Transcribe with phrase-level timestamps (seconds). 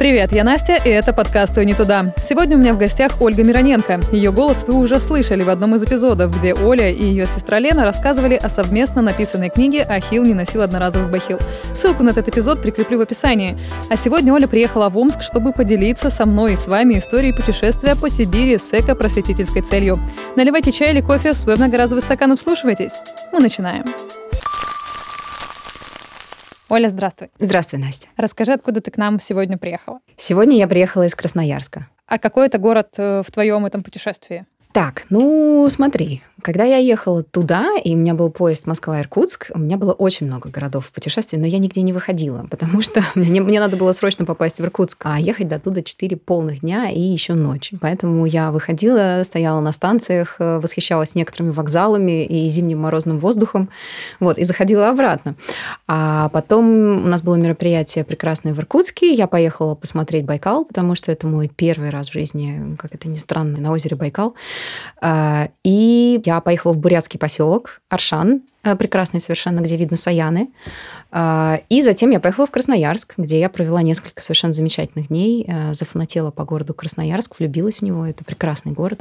[0.00, 2.14] Привет, я Настя, и это подкаст «Ой, не туда».
[2.22, 4.00] Сегодня у меня в гостях Ольга Мироненко.
[4.12, 7.84] Ее голос вы уже слышали в одном из эпизодов, где Оля и ее сестра Лена
[7.84, 11.38] рассказывали о совместно написанной книге «Ахилл не носил одноразовых бахил».
[11.74, 13.58] Ссылку на этот эпизод прикреплю в описании.
[13.90, 17.94] А сегодня Оля приехала в Омск, чтобы поделиться со мной и с вами историей путешествия
[17.94, 20.00] по Сибири с эко-просветительской целью.
[20.34, 22.92] Наливайте чай или кофе в свой многоразовый стакан и вслушивайтесь.
[23.34, 23.84] Мы начинаем.
[26.70, 27.30] Оля, здравствуй.
[27.40, 28.06] Здравствуй, Настя.
[28.16, 29.98] Расскажи, откуда ты к нам сегодня приехала?
[30.16, 31.88] Сегодня я приехала из Красноярска.
[32.06, 34.46] А какой это город э, в твоем этом путешествии?
[34.70, 39.76] Так, ну смотри, когда я ехала туда, и у меня был поезд Москва-Иркутск, у меня
[39.76, 43.60] было очень много городов в путешествии, но я нигде не выходила, потому что мне, мне
[43.60, 47.34] надо было срочно попасть в Иркутск, а ехать до туда 4 полных дня и еще
[47.34, 47.72] ночь.
[47.80, 53.68] Поэтому я выходила, стояла на станциях, э, восхищалась некоторыми вокзалами и зимним морозным воздухом,
[54.18, 55.36] вот, и заходила обратно.
[55.86, 61.12] А потом у нас было мероприятие прекрасное в Иркутске, я поехала посмотреть Байкал, потому что
[61.12, 64.34] это мой первый раз в жизни, как это ни странно, на озере Байкал.
[65.00, 70.50] А, и я поехала в бурятский поселок Аршан, э, прекрасный совершенно, где видно Саяны.
[71.10, 75.74] А, и затем я поехала в Красноярск, где я провела несколько совершенно замечательных дней, э,
[75.74, 78.06] зафанатела по городу Красноярск, влюбилась в него.
[78.06, 79.00] Это прекрасный город.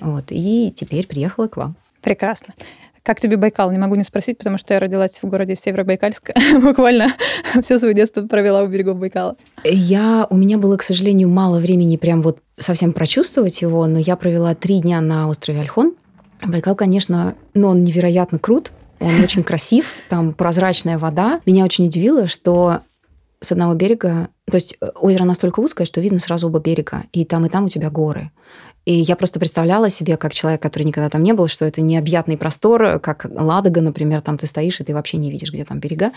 [0.00, 0.24] Вот.
[0.28, 1.76] И теперь приехала к вам.
[2.02, 2.54] Прекрасно.
[3.02, 3.72] Как тебе Байкал?
[3.72, 6.32] Не могу не спросить, потому что я родилась в городе Северобайкальск.
[6.62, 7.14] Буквально
[7.62, 9.36] все свое детство провела у берегов Байкала.
[9.64, 14.16] Я, у меня было, к сожалению, мало времени прям вот совсем прочувствовать его, но я
[14.16, 15.94] провела три дня на острове Альхон.
[16.42, 21.40] Байкал, конечно, но он невероятно крут, он очень красив, там прозрачная вода.
[21.46, 22.80] Меня очень удивило, что
[23.40, 27.24] с одного берега, то есть э, озеро настолько узкое, что видно сразу оба берега, и
[27.24, 28.30] там, и там у тебя горы.
[28.86, 32.38] И я просто представляла себе, как человек, который никогда там не был, что это необъятный
[32.38, 36.12] простор, как Ладога, например, там ты стоишь, и ты вообще не видишь, где там берега.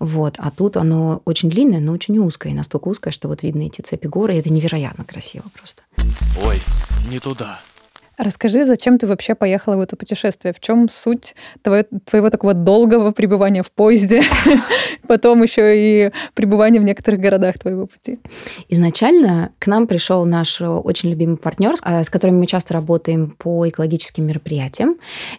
[0.00, 0.34] Вот.
[0.38, 3.82] А тут оно очень длинное, но очень узкое, и настолько узкое, что вот видно эти
[3.82, 5.82] цепи горы, и это невероятно красиво просто.
[6.42, 6.60] Ой,
[7.10, 7.60] не туда.
[8.18, 10.54] Расскажи, зачем ты вообще поехала в это путешествие?
[10.54, 14.22] В чем суть твоего, твоего такого долгого пребывания в поезде,
[15.06, 18.18] потом еще и пребывания в некоторых городах твоего пути?
[18.70, 24.26] Изначально к нам пришел наш очень любимый партнер, с которым мы часто работаем по экологическим
[24.26, 24.96] мероприятиям,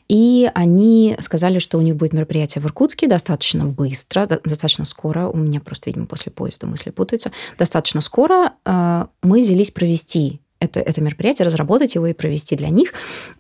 [0.08, 5.28] и они сказали, что у них будет мероприятие в Иркутске достаточно быстро, достаточно скоро.
[5.28, 7.32] У меня просто, видимо, после поезда мысли путаются.
[7.58, 12.94] Достаточно скоро а, мы взялись провести это, это мероприятие, разработать его и провести для них.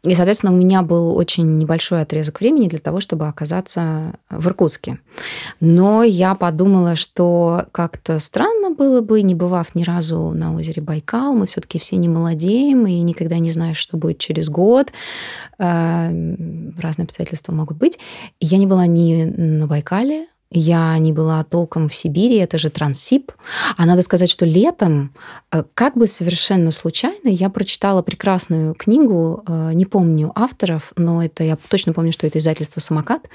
[0.03, 4.99] И, соответственно, у меня был очень небольшой отрезок времени для того, чтобы оказаться в Иркутске.
[5.59, 11.33] Но я подумала, что как-то странно было бы, не бывав ни разу на озере Байкал,
[11.33, 14.91] мы все-таки все не молодеем и никогда не знаешь, что будет через год.
[15.57, 16.09] Э,
[16.79, 17.99] разные обстоятельства могут быть.
[18.39, 23.31] Я не была ни на Байкале, я не была толком в Сибири, это же Транссиб.
[23.75, 25.13] А надо сказать, что летом,
[25.51, 31.43] э, как бы совершенно случайно, я прочитала прекрасную книгу, э, не помню авторов, но это
[31.43, 33.27] я точно помню, что это издательство «Самокат»,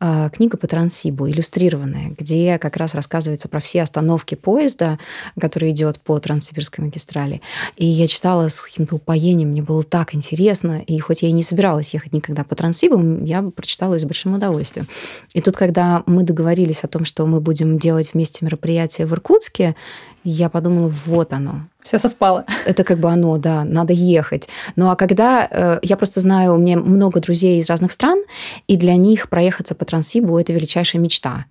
[0.00, 4.98] э, книга по Транссибу, иллюстрированная, где как раз рассказывается про все остановки поезда,
[5.38, 7.42] который идет по Транссибирской магистрали.
[7.76, 11.42] И я читала с каким-то упоением, мне было так интересно, и хоть я и не
[11.42, 14.88] собиралась ехать никогда по Транссибу, я прочитала с большим удовольствием.
[15.34, 19.12] И тут, когда мы договорились договорились о том, что мы будем делать вместе мероприятие в
[19.12, 19.74] Иркутске,
[20.24, 21.68] я подумала, вот оно.
[21.82, 22.46] Все совпало.
[22.64, 24.48] Это как бы оно, да, надо ехать.
[24.74, 28.22] Ну а когда э, я просто знаю, у меня много друзей из разных стран,
[28.66, 31.44] и для них проехаться по Транссибу это величайшая мечта.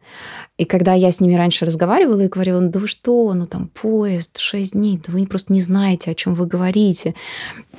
[0.57, 4.39] И когда я с ними раньше разговаривала и говорила, да вы что, ну там поезд,
[4.39, 7.13] 6 дней, да вы просто не знаете, о чем вы говорите.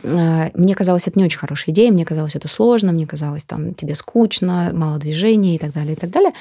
[0.05, 3.75] Э, мне казалось, это не очень хорошая идея, мне казалось, это сложно, мне казалось, там
[3.75, 6.33] тебе скучно, мало движения и так далее, и так далее.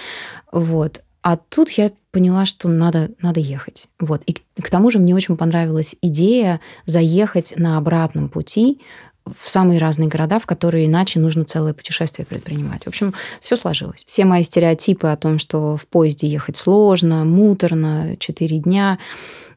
[0.51, 1.01] Вот.
[1.23, 3.87] А тут я поняла, что надо, надо ехать.
[3.99, 4.21] Вот.
[4.25, 8.81] И к тому же мне очень понравилась идея заехать на обратном пути
[9.25, 12.83] в самые разные города, в которые иначе нужно целое путешествие предпринимать.
[12.83, 14.03] В общем, все сложилось.
[14.05, 18.99] Все мои стереотипы о том, что в поезде ехать сложно, муторно, четыре дня.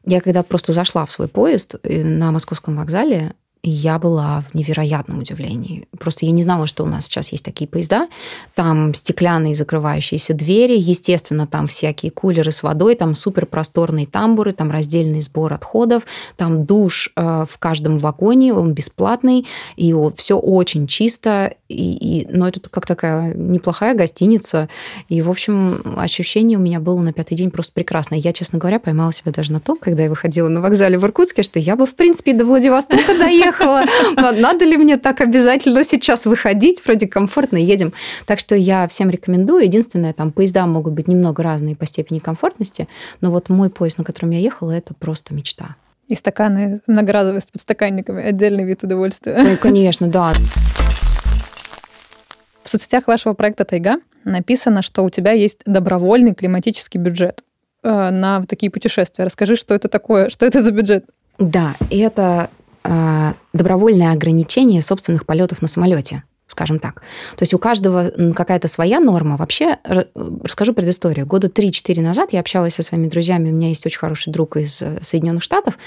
[0.05, 3.33] Я когда просто зашла в свой поезд э, на московском вокзале,
[3.67, 5.89] и я была в невероятном удивлении.
[5.99, 8.07] Просто я не знала, что у нас сейчас есть такие поезда.
[8.55, 14.71] Там стеклянные закрывающиеся двери, естественно, там всякие кулеры с водой, там супер просторные тамбуры, там
[14.71, 16.03] раздельный сбор отходов,
[16.37, 21.53] там душ э, в каждом вагоне, он бесплатный, и все очень чисто.
[21.67, 24.69] И, и, но это как такая неплохая гостиница.
[25.09, 28.17] И, в общем, ощущение у меня было на пятый день просто прекрасное.
[28.17, 31.43] Я, честно говоря, поймала себя даже на том, когда я выходила на вокзале в Иркутске,
[31.43, 33.85] что я бы, в принципе, до Владивостока доехала приехала.
[34.31, 36.83] Надо ли мне так обязательно сейчас выходить?
[36.85, 37.93] Вроде комфортно едем.
[38.25, 39.63] Так что я всем рекомендую.
[39.63, 42.87] Единственное, там поезда могут быть немного разные по степени комфортности,
[43.21, 45.75] но вот мой поезд, на котором я ехала, это просто мечта.
[46.07, 48.23] И стаканы многоразовые с подстаканниками.
[48.23, 49.37] Отдельный вид удовольствия.
[49.37, 50.31] Ну, конечно, да.
[52.63, 57.43] В соцсетях вашего проекта «Тайга» написано, что у тебя есть добровольный климатический бюджет
[57.83, 59.25] э, на такие путешествия.
[59.25, 61.05] Расскажи, что это такое, что это за бюджет?
[61.39, 62.49] Да, это
[63.53, 67.01] добровольное ограничение собственных полетов на самолете скажем так.
[67.35, 69.37] То есть у каждого какая-то своя норма.
[69.37, 71.27] Вообще, расскажу предысторию.
[71.27, 73.51] Года 3-4 назад я общалась со своими друзьями.
[73.51, 75.77] У меня есть очень хороший друг из э, Соединенных Штатов.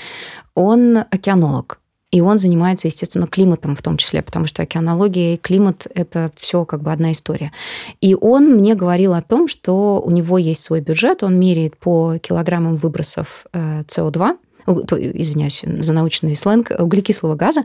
[0.55, 1.81] Он океанолог.
[2.13, 6.65] И он занимается, естественно, климатом в том числе, потому что океанология и климат– это все
[6.65, 7.53] как бы одна история.
[8.01, 12.19] И он мне говорил о том, что у него есть свой бюджет, он меряет по
[12.19, 17.65] килограммам выбросов СО2, извиняюсь за научный сленг, углекислого газа.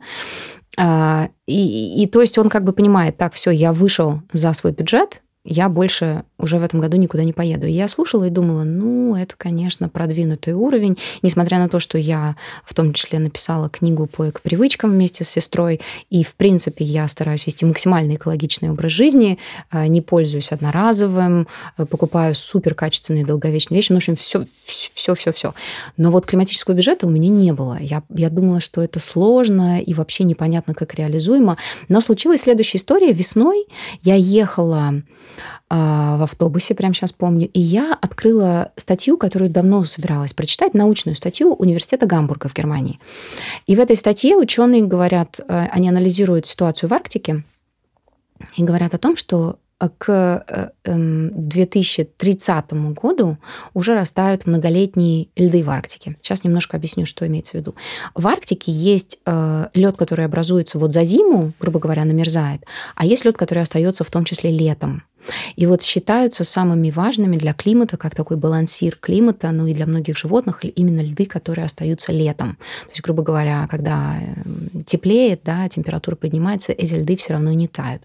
[0.77, 4.73] А, и, и то есть он как бы понимает, так, все, я вышел за свой
[4.73, 7.67] бюджет, я больше уже в этом году никуда не поеду.
[7.67, 12.73] Я слушала и думала, ну, это, конечно, продвинутый уровень, несмотря на то, что я в
[12.73, 17.63] том числе написала книгу по экопривычкам вместе с сестрой, и, в принципе, я стараюсь вести
[17.63, 19.37] максимально экологичный образ жизни,
[19.69, 25.13] а, не пользуюсь одноразовым, а, покупаю супер качественные долговечные вещи, ну, в общем, все, все,
[25.13, 25.53] все, все.
[25.95, 27.77] Но вот климатического бюджета у меня не было.
[27.79, 31.57] Я, я думала, что это сложно и вообще непонятно, как реализуемо.
[31.87, 33.13] Но случилась следующая история.
[33.13, 33.67] Весной
[34.01, 35.03] я ехала
[35.69, 41.53] в автобусе, прямо сейчас помню, и я открыла статью, которую давно собиралась прочитать, научную статью
[41.53, 42.99] Университета Гамбурга в Германии.
[43.67, 47.43] И в этой статье ученые говорят, э, они анализируют ситуацию в Арктике
[48.57, 49.59] и говорят о том, что
[49.97, 53.37] к 2030 э, эм, году
[53.73, 56.17] уже растают многолетние льды в Арктике.
[56.21, 57.75] Сейчас немножко объясню, что имеется в виду.
[58.13, 62.63] В Арктике есть э, лед, который образуется вот за зиму, грубо говоря, намерзает,
[62.95, 65.03] а есть лед, который остается в том числе летом.
[65.55, 70.17] И вот считаются самыми важными для климата, как такой балансир климата, ну и для многих
[70.17, 72.57] животных именно льды, которые остаются летом.
[72.83, 77.67] То есть, грубо говоря, когда э, теплеет, да, температура поднимается, эти льды все равно не
[77.67, 78.01] тают.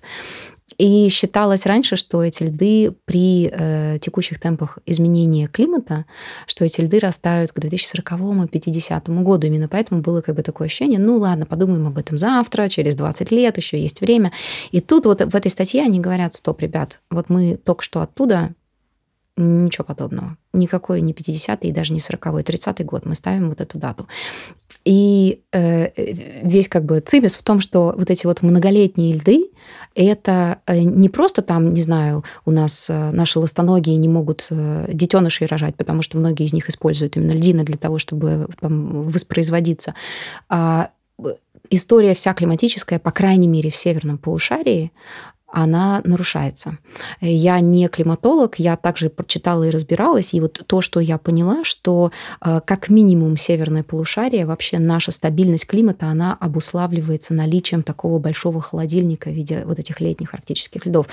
[0.78, 6.06] И считалось раньше, что эти льды при э, текущих темпах изменения климата,
[6.46, 9.46] что эти льды растают к 2040-50 году.
[9.46, 13.30] Именно поэтому было как бы такое ощущение, ну ладно, подумаем об этом завтра, через 20
[13.30, 14.32] лет, еще есть время.
[14.70, 18.54] И тут вот в этой статье они говорят, стоп, ребят, вот мы только что оттуда,
[19.40, 20.36] ничего подобного.
[20.52, 23.06] Никакой не 50-й и даже не 40-й, 30-й год.
[23.06, 24.06] Мы ставим вот эту дату.
[24.84, 25.90] И э,
[26.42, 29.50] весь как бы цимис в том, что вот эти вот многолетние льды,
[29.94, 35.46] это э, не просто там, не знаю, у нас э, наши ластоногие не могут детенышей
[35.46, 39.94] рожать, потому что многие из них используют именно льдины для того, чтобы там, воспроизводиться.
[40.48, 40.90] А
[41.68, 44.92] история вся климатическая, по крайней мере, в северном полушарии,
[45.52, 46.78] она нарушается.
[47.20, 52.12] Я не климатолог, я также прочитала и разбиралась, и вот то, что я поняла, что
[52.40, 59.30] э, как минимум северное полушарие, вообще наша стабильность климата, она обуславливается наличием такого большого холодильника
[59.30, 61.06] в виде вот этих летних арктических льдов.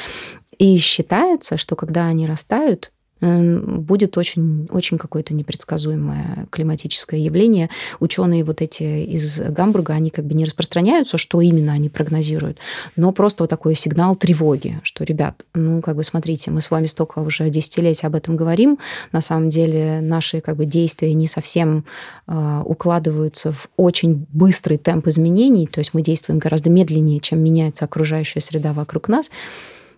[0.57, 7.69] И считается, что когда они растают, будет очень, очень какое-то непредсказуемое климатическое явление.
[8.00, 12.60] Ученые вот эти из Гамбурга, они как бы не распространяются, что именно они прогнозируют,
[12.96, 16.86] но просто вот такой сигнал тревоги, что, ребят, ну, как бы смотрите, мы с вами
[16.86, 18.78] столько уже десятилетий об этом говорим,
[19.12, 21.86] на самом деле наши как бы действия не совсем
[22.28, 27.86] э, укладываются в очень быстрый темп изменений, то есть мы действуем гораздо медленнее, чем меняется
[27.86, 29.30] окружающая среда вокруг нас,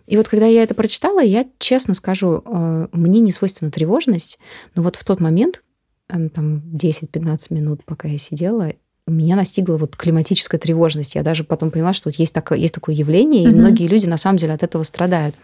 [0.09, 4.39] и вот когда я это прочитала, я честно скажу, э, мне не свойственна тревожность,
[4.73, 5.61] но вот в тот момент,
[6.09, 8.73] э, там 10-15 минут, пока я сидела,
[9.05, 11.13] меня настигла вот климатическая тревожность.
[11.13, 14.17] Я даже потом поняла, что вот есть, такое, есть такое явление, и многие люди на
[14.17, 15.35] самом деле от этого страдают.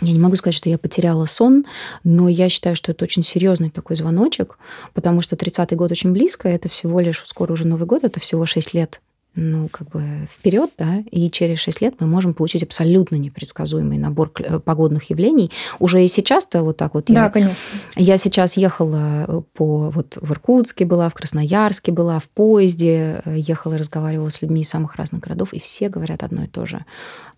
[0.00, 1.66] Я не могу сказать, что я потеряла сон,
[2.02, 4.58] но я считаю, что это очень серьезный такой звоночек,
[4.94, 8.46] потому что 30-й год очень близко, это всего лишь, скоро уже Новый год, это всего
[8.46, 9.02] 6 лет
[9.36, 14.30] ну, как бы вперед, да, и через 6 лет мы можем получить абсолютно непредсказуемый набор
[14.38, 15.50] э, погодных явлений.
[15.80, 17.06] Уже и сейчас-то вот так вот.
[17.08, 17.56] Да, я, конечно.
[17.96, 23.36] Я сейчас ехала э, по, вот в Иркутске была, в Красноярске была, в поезде, э,
[23.36, 26.84] ехала, разговаривала с людьми из самых разных городов, и все говорят одно и то же.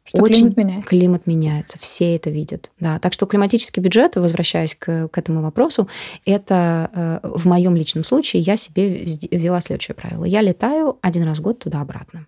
[0.06, 0.88] Что Очень климат меняется.
[0.88, 2.70] Климат меняется, все это видят.
[2.80, 2.98] Да.
[2.98, 5.88] Так что климатический бюджет, возвращаясь к, к этому вопросу,
[6.24, 10.24] это в моем личном случае я себе ввела следующее правило.
[10.24, 12.26] Я летаю один раз в год туда-обратно.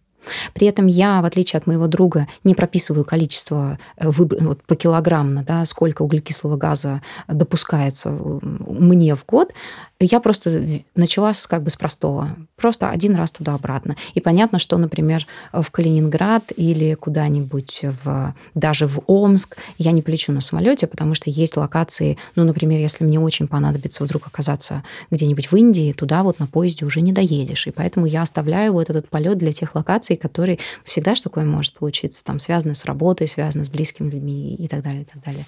[0.54, 5.42] При этом я, в отличие от моего друга, не прописываю количество э, вот, по килограммно,
[5.42, 9.52] да, сколько углекислого газа допускается мне в год.
[10.00, 12.36] Я просто начала с, как бы с простого.
[12.54, 13.96] Просто один раз туда-обратно.
[14.14, 20.30] И понятно, что, например, в Калининград или куда-нибудь в, даже в Омск я не полечу
[20.30, 25.50] на самолете, потому что есть локации, ну, например, если мне очень понадобится вдруг оказаться где-нибудь
[25.50, 27.66] в Индии, туда вот на поезде уже не доедешь.
[27.66, 31.74] И поэтому я оставляю вот этот полет для тех локаций, которые всегда что такое может
[31.74, 35.44] получиться, там, связаны с работой, связаны с близкими людьми и так далее, и так далее.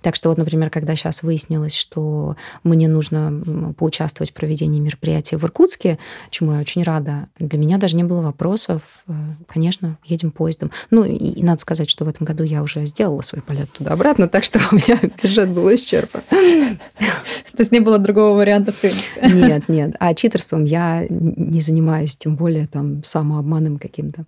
[0.00, 5.44] Так что вот, например, когда сейчас выяснилось, что мне нужно поучаствовать в проведении мероприятия в
[5.44, 5.98] Иркутске,
[6.30, 7.28] чему я очень рада.
[7.38, 9.04] Для меня даже не было вопросов.
[9.06, 9.12] Э,
[9.46, 10.70] конечно, едем поездом.
[10.90, 14.28] Ну, и, и надо сказать, что в этом году я уже сделала свой полет туда-обратно,
[14.28, 16.22] так что у меня бюджет был исчерпан.
[16.30, 19.28] То есть не было другого варианта, в принципе?
[19.28, 19.94] Нет, нет.
[20.00, 24.24] А читерством я не занимаюсь, тем более там самообманом каким-то.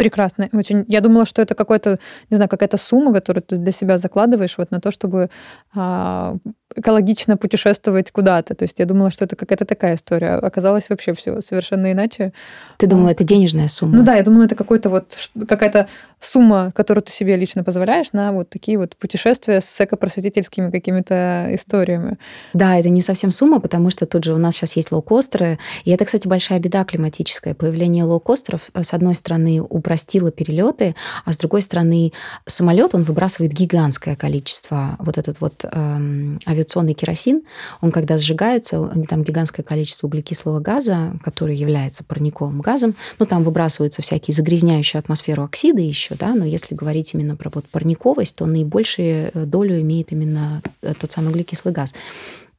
[0.00, 0.48] Прекрасно.
[0.52, 0.86] Очень.
[0.88, 1.98] Я думала, что это какой-то,
[2.30, 5.28] не знаю, какая-то сумма, которую ты для себя закладываешь вот на то, чтобы
[5.74, 6.36] а,
[6.76, 8.54] экологично путешествовать куда-то.
[8.54, 10.34] То есть я думала, что это какая-то такая история.
[10.34, 12.32] Оказалось вообще все совершенно иначе.
[12.78, 13.96] Ты думала, это денежная сумма?
[13.96, 15.88] Ну да, я думала, это какой-то вот какая-то
[16.20, 22.18] сумма, которую ты себе лично позволяешь на вот такие вот путешествия с экопросветительскими какими-то историями.
[22.52, 25.58] Да, это не совсем сумма, потому что тут же у нас сейчас есть лоукостеры.
[25.84, 27.54] И это, кстати, большая беда климатическая.
[27.54, 32.12] Появление лоукостеров, э, с одной стороны, упростило перелеты, а с другой стороны,
[32.46, 37.42] самолет, он выбрасывает гигантское количество вот этот вот эм, авиационный керосин,
[37.80, 44.02] он когда сжигается, там гигантское количество углекислого газа, который является парниковым газом, ну, там выбрасываются
[44.02, 49.30] всякие загрязняющие атмосферу оксиды еще, да, но если говорить именно про вот парниковость, то наибольшую
[49.32, 51.94] э, долю имеет именно э, тот самый углекислый газ.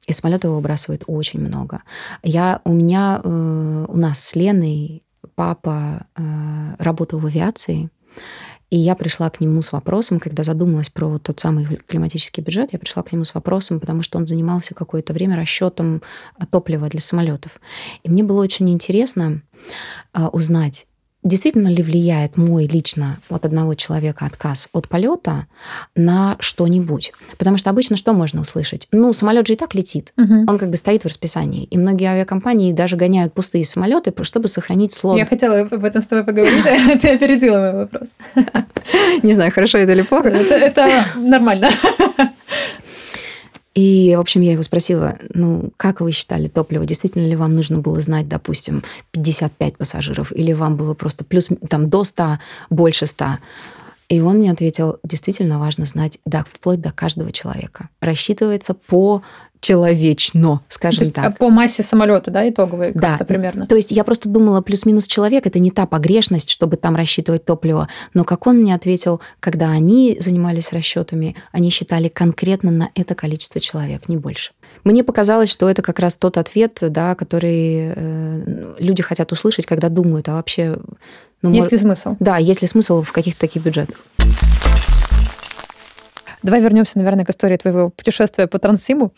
[0.07, 1.83] И самолет его выбрасывает очень много.
[2.23, 5.03] Я, у меня, э, у нас с Леной
[5.35, 6.05] папа
[6.77, 7.89] работал в авиации,
[8.71, 12.69] и я пришла к нему с вопросом, когда задумалась про вот тот самый климатический бюджет,
[12.71, 16.01] я пришла к нему с вопросом, потому что он занимался какое-то время расчетом
[16.49, 17.59] топлива для самолетов.
[18.03, 19.41] И мне было очень интересно
[20.13, 20.87] а, узнать,
[21.23, 25.45] Действительно ли влияет мой лично от одного человека отказ от полета
[25.95, 27.13] на что-нибудь?
[27.37, 28.87] Потому что обычно что можно услышать?
[28.91, 30.13] Ну, самолет же и так летит.
[30.17, 30.45] Угу.
[30.47, 31.65] Он как бы стоит в расписании.
[31.65, 35.17] И многие авиакомпании даже гоняют пустые самолеты, чтобы сохранить слот.
[35.17, 38.09] Я хотела об этом с тобой поговорить, а ты опередила мой вопрос.
[39.23, 40.29] Не знаю, хорошо это или плохо.
[40.29, 41.69] Это нормально.
[43.73, 46.85] И, в общем, я его спросила, ну, как вы считали топливо?
[46.85, 50.31] Действительно ли вам нужно было знать, допустим, 55 пассажиров?
[50.35, 53.37] Или вам было просто плюс там до 100, больше 100?
[54.09, 57.87] И он мне ответил, действительно важно знать, да, вплоть до каждого человека.
[58.01, 59.21] Рассчитывается по
[59.61, 61.37] человечно, скажем есть, так.
[61.37, 63.17] По массе самолета, да, итоговые да.
[63.17, 63.67] примерно.
[63.67, 67.87] То есть я просто думала, плюс-минус человек это не та погрешность, чтобы там рассчитывать топливо.
[68.15, 73.61] Но как он мне ответил, когда они занимались расчетами, они считали конкретно на это количество
[73.61, 74.51] человек, не больше.
[74.83, 79.89] Мне показалось, что это как раз тот ответ, да, который э, люди хотят услышать, когда
[79.89, 80.77] думают, а вообще...
[81.43, 81.71] Ну, есть может...
[81.71, 82.15] ли смысл?
[82.19, 83.95] Да, есть ли смысл в каких-то таких бюджетах.
[86.43, 89.13] Давай вернемся, наверное, к истории твоего путешествия по Трансиму.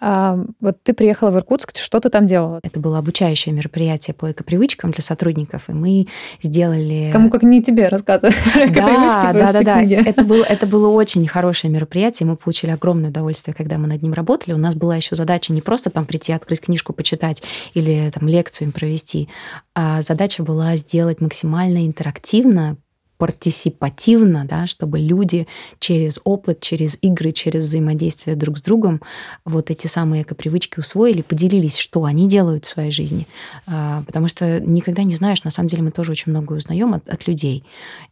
[0.00, 2.60] А, вот ты приехала в Иркутск, что ты там делала?
[2.62, 6.06] Это было обучающее мероприятие по экопривычкам для сотрудников, и мы
[6.40, 7.10] сделали...
[7.12, 9.80] Кому как не тебе рассказывать да, да, да, да.
[9.82, 14.14] Это, было, это было очень хорошее мероприятие, мы получили огромное удовольствие, когда мы над ним
[14.14, 14.54] работали.
[14.54, 17.42] У нас была еще задача не просто там прийти, открыть книжку, почитать
[17.74, 19.28] или там лекцию им провести,
[19.74, 22.76] а задача была сделать максимально интерактивно,
[23.20, 25.46] партисипативно, да, чтобы люди
[25.78, 29.02] через опыт, через игры, через взаимодействие друг с другом
[29.44, 33.28] вот эти самые эко-привычки усвоили, поделились, что они делают в своей жизни.
[33.66, 37.06] А, потому что никогда не знаешь, на самом деле мы тоже очень много узнаем от,
[37.10, 37.62] от людей.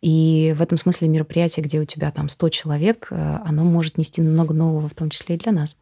[0.03, 4.21] И в этом смысле мероприятие, где у тебя там 100 человек, э, оно может нести
[4.21, 5.79] много нового, в том числе и для нас.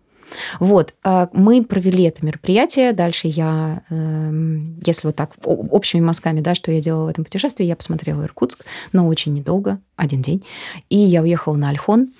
[0.61, 2.93] Вот, а, мы провели это мероприятие.
[2.93, 7.65] Дальше я, эм, если вот так общими мазками, да, что я делала в этом путешествии,
[7.65, 10.45] я посмотрела Иркутск, но очень недолго, один день.
[10.89, 12.13] И я уехала на Альхон.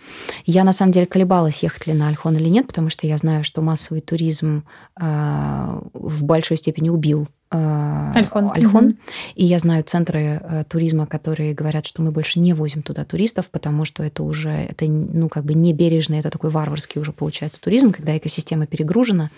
[0.45, 3.45] Я на самом деле колебалась, ехать ли на Альхон или нет, потому что я знаю,
[3.45, 4.65] что массовый туризм
[4.99, 8.51] а, в большой степени убил Альхон.
[8.51, 8.85] Альхон.
[8.87, 8.95] Угу.
[9.37, 13.51] И я знаю центры э, туризма, которые говорят, что мы больше не возим туда туристов,
[13.51, 17.61] потому что это уже, это, ну, как бы не бережный, это такой варварский уже получается
[17.61, 19.31] туризм, когда экосистема перегружена.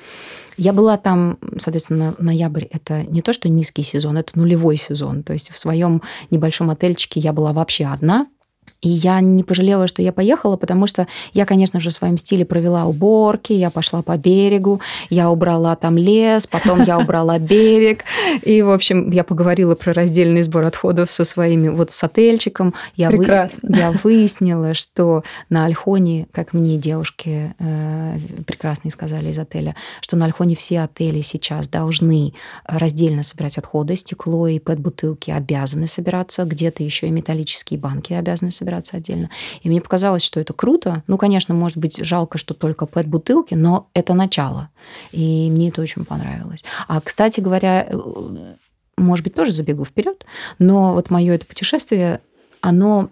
[0.57, 5.23] Я была там, соответственно, ноябрь– это не то, что низкий сезон, это нулевой сезон.
[5.23, 8.27] То есть в своем небольшом отельчике я была вообще одна,
[8.81, 12.45] И я не пожалела, что я поехала, потому что я, конечно же, в своем стиле
[12.45, 18.05] провела уборки, я пошла по берегу, я убрала там лес, потом я убрала берег.
[18.43, 22.75] И, в общем, я поговорила про раздельный сбор отходов со своими, вот с отельчиком.
[22.97, 23.25] Я, вы,
[23.63, 30.27] я выяснила, что на Альхоне, как мне девушки э, прекрасные сказали из отеля, что на
[30.27, 32.35] Альхоне все отели сейчас должны
[32.65, 38.97] раздельно собирать отходы, стекло и пэт-бутылки обязаны собираться, где-то еще и металлические банки обязаны собираться
[38.97, 39.31] отдельно.
[39.63, 41.03] И мне показалось, что это круто.
[41.07, 44.69] Ну, конечно, может быть, жалко, что только пэт-бутылки, но это начало.
[45.13, 46.65] И мне это очень понравилось.
[46.87, 48.55] А, кстати говоря, э,
[48.97, 50.25] может быть, тоже забегу вперед,
[50.59, 52.21] но вот мое это путешествие,
[52.61, 53.11] оно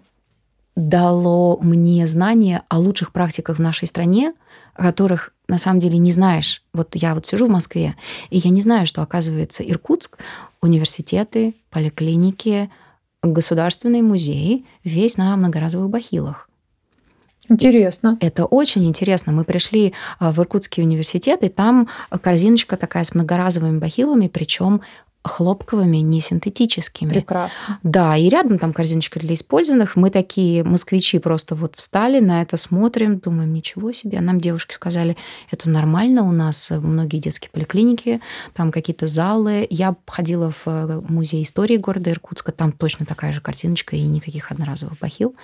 [0.75, 4.33] дало мне знания о лучших практиках в нашей стране,
[4.75, 6.61] которых на самом деле не знаешь.
[6.73, 7.95] Вот я вот сижу в Москве,
[8.29, 10.17] и я не знаю, что, оказывается, Иркутск,
[10.61, 12.69] университеты, поликлиники,
[13.23, 16.49] государственный музей весь на многоразовых бахилах.
[17.49, 18.17] Интересно.
[18.19, 19.31] Это очень интересно.
[19.31, 21.87] Мы пришли а, в Иркутский университет, и там
[22.21, 24.81] корзиночка такая с многоразовыми бахилами, причем
[25.27, 27.09] хлопковыми, не синтетическими.
[27.09, 27.79] Прекрасно.
[27.83, 29.95] Да, и рядом там корзиночка для использованных.
[29.95, 34.17] Мы такие москвичи просто вот встали, на это смотрим, думаем, ничего себе.
[34.17, 35.17] А нам девушки сказали,
[35.51, 38.21] это нормально, у нас многие детские поликлиники,
[38.53, 39.67] там какие-то залы.
[39.69, 44.51] Я ходила в э, музей истории города Иркутска, там точно такая же картиночка и никаких
[44.51, 45.35] одноразовых бахил.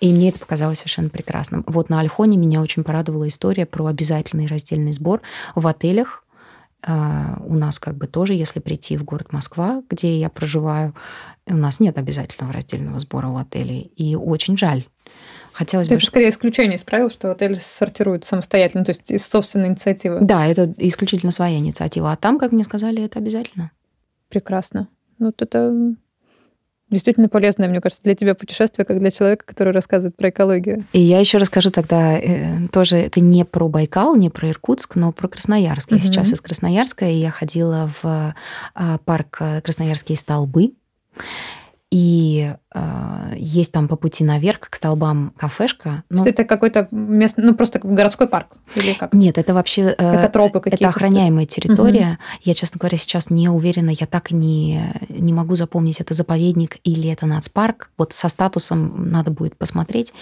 [0.00, 1.64] И мне это показалось совершенно прекрасным.
[1.66, 5.22] Вот на Альхоне меня очень порадовала история про обязательный раздельный сбор
[5.54, 6.23] в отелях
[6.86, 10.94] у нас как бы тоже, если прийти в город Москва, где я проживаю,
[11.46, 13.92] у нас нет обязательного раздельного сбора у отелей.
[13.96, 14.84] И очень жаль.
[15.52, 16.00] Хотелось это бы...
[16.00, 20.18] скорее исключение из правил, что отель сортирует самостоятельно, то есть из собственной инициативы.
[20.20, 22.12] Да, это исключительно своя инициатива.
[22.12, 23.70] А там, как мне сказали, это обязательно.
[24.28, 24.88] Прекрасно.
[25.18, 25.94] Вот это
[26.90, 30.84] действительно полезное, мне кажется, для тебя путешествие, как для человека, который рассказывает про экологию.
[30.92, 35.12] И я еще расскажу тогда э, тоже, это не про Байкал, не про Иркутск, но
[35.12, 35.90] про Красноярск.
[35.90, 36.04] Я угу.
[36.04, 38.34] сейчас из Красноярска, и я ходила в
[38.74, 40.72] э, парк э, Красноярские столбы.
[41.94, 46.02] И э, есть там по пути наверх к столбам кафешка.
[46.10, 49.12] Ну, что это какой-то место, ну просто городской парк или как?
[49.12, 50.86] Нет, это вообще э, это тропы какие-то.
[50.86, 52.18] Это охраняемая территория.
[52.18, 52.40] Угу.
[52.42, 56.78] Я, честно говоря, сейчас не уверена, я так и не не могу запомнить, это заповедник
[56.82, 57.90] или это нацпарк.
[57.96, 60.12] Вот со статусом надо будет посмотреть.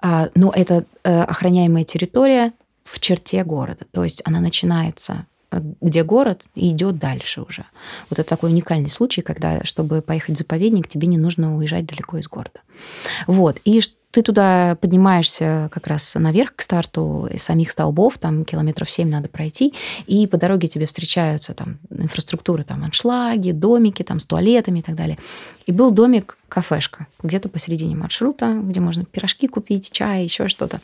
[0.00, 5.26] А, но это э, охраняемая территория в черте города, то есть она начинается
[5.80, 7.64] где город, и идет дальше уже.
[8.10, 12.18] Вот это такой уникальный случай, когда, чтобы поехать в заповедник, тебе не нужно уезжать далеко
[12.18, 12.60] из города.
[13.26, 13.60] Вот.
[13.64, 13.80] И
[14.12, 19.72] ты туда поднимаешься как раз наверх к старту самих столбов, там километров 7 надо пройти,
[20.06, 24.96] и по дороге тебе встречаются там инфраструктура, там аншлаги, домики там с туалетами и так
[24.96, 25.18] далее.
[25.64, 30.80] И был домик, кафешка, где-то посередине маршрута, где можно пирожки купить, чай, еще что-то.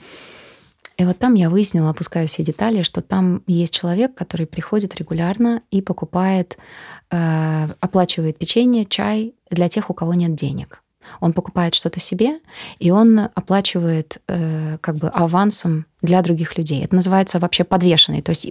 [0.98, 5.62] И вот там я выяснила, опускаю все детали, что там есть человек, который приходит регулярно
[5.70, 6.58] и покупает,
[7.10, 10.82] э, оплачивает печенье, чай для тех, у кого нет денег.
[11.20, 12.40] Он покупает что-то себе,
[12.80, 16.84] и он оплачивает э, как бы авансом для других людей.
[16.84, 18.22] Это называется вообще подвешенный.
[18.22, 18.46] То есть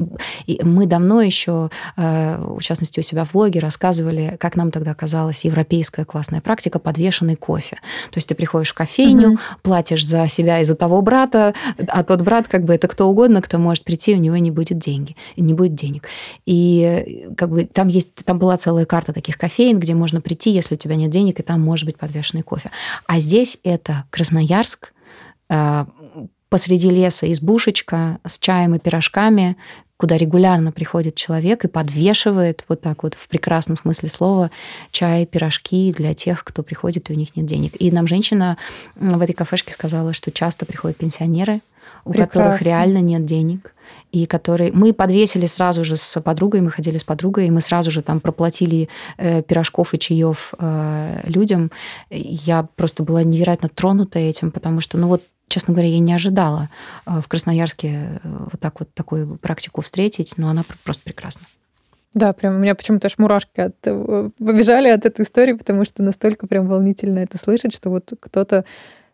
[0.45, 4.93] и мы давно еще, э, в частности, у себя в блоге рассказывали, как нам тогда
[4.93, 7.77] казалась европейская классная практика подвешенный кофе.
[8.11, 9.39] То есть ты приходишь в кофейню, угу.
[9.61, 11.53] платишь за себя и за того брата,
[11.87, 14.77] а тот брат как бы это кто угодно, кто может прийти, у него не будет
[14.77, 16.07] деньги, не будет денег.
[16.45, 20.75] И как бы там есть, там была целая карта таких кофеин, где можно прийти, если
[20.75, 22.71] у тебя нет денег, и там может быть подвешенный кофе.
[23.05, 24.93] А здесь это Красноярск,
[25.49, 25.85] э,
[26.49, 29.57] посреди леса избушечка с чаем и пирожками,
[29.97, 34.51] куда регулярно приходит человек и подвешивает вот так вот в прекрасном смысле слова
[34.91, 37.73] чай, пирожки для тех, кто приходит и у них нет денег.
[37.79, 38.57] И нам женщина
[38.95, 41.61] в этой кафешке сказала, что часто приходят пенсионеры,
[42.05, 42.41] у Прекрасно.
[42.41, 43.73] которых реально нет денег,
[44.11, 47.91] и которые мы подвесили сразу же с подругой, мы ходили с подругой, и мы сразу
[47.91, 51.71] же там проплатили э, пирожков и чаев э, людям.
[52.09, 56.69] Я просто была невероятно тронута этим, потому что, ну вот честно говоря, я не ожидала
[57.05, 61.43] э, в Красноярске э, вот так вот такую практику встретить, но она просто прекрасна.
[62.13, 66.03] Да, прям у меня почему-то аж мурашки от, э, побежали от этой истории, потому что
[66.03, 68.65] настолько прям волнительно это слышать, что вот кто-то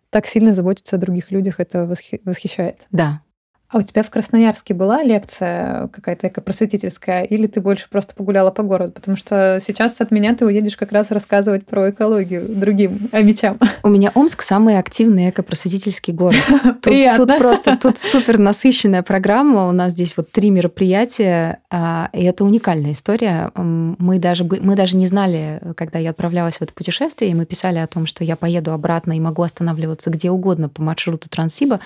[0.09, 2.87] так сильно заботится о других людях, это восхи- восхищает.
[2.91, 3.21] Да,
[3.69, 8.61] А у тебя в Красноярске была лекция какая-то экопросветительская, или ты больше просто погуляла по
[8.61, 8.91] городу?
[8.91, 13.57] Потому что сейчас от меня ты уедешь как раз рассказывать про экологию другим амичам.
[13.81, 16.41] У меня Омск самый активный экопросветительский город.
[16.83, 17.25] Приятно.
[17.25, 19.67] Тут просто тут супер насыщенная программа.
[19.67, 23.51] У нас здесь вот три мероприятия, а, и это уникальная история.
[23.55, 27.79] Мы даже, мы даже не знали, когда я отправлялась в это путешествие, и мы писали
[27.79, 31.79] о том, что я поеду обратно и могу останавливаться где угодно по маршруту Транссиба.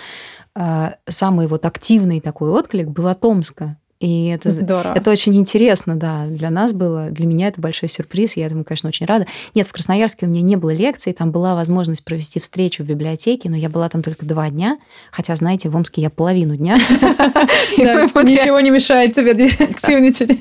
[0.60, 3.78] А, самый вот активный такой отклик был от Омска.
[4.00, 4.93] И это, Здорово.
[4.93, 8.89] это очень интересно, да, для нас было, для меня это большой сюрприз, я этому, конечно,
[8.89, 9.26] очень рада.
[9.56, 13.50] Нет, в Красноярске у меня не было лекций, там была возможность провести встречу в библиотеке,
[13.50, 14.78] но я была там только два дня,
[15.12, 16.78] хотя, знаете, в Омске я половину дня.
[17.78, 20.39] Ничего не мешает тебе активничать.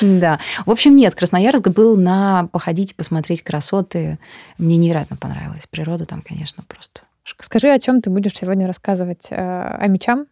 [0.00, 0.38] Да.
[0.64, 4.18] В общем, нет, Красноярск был на походить, посмотреть красоты.
[4.56, 7.02] Мне невероятно понравилась природа там, конечно, просто
[7.40, 10.26] Скажи, о чем ты будешь сегодня рассказывать э, о мечам?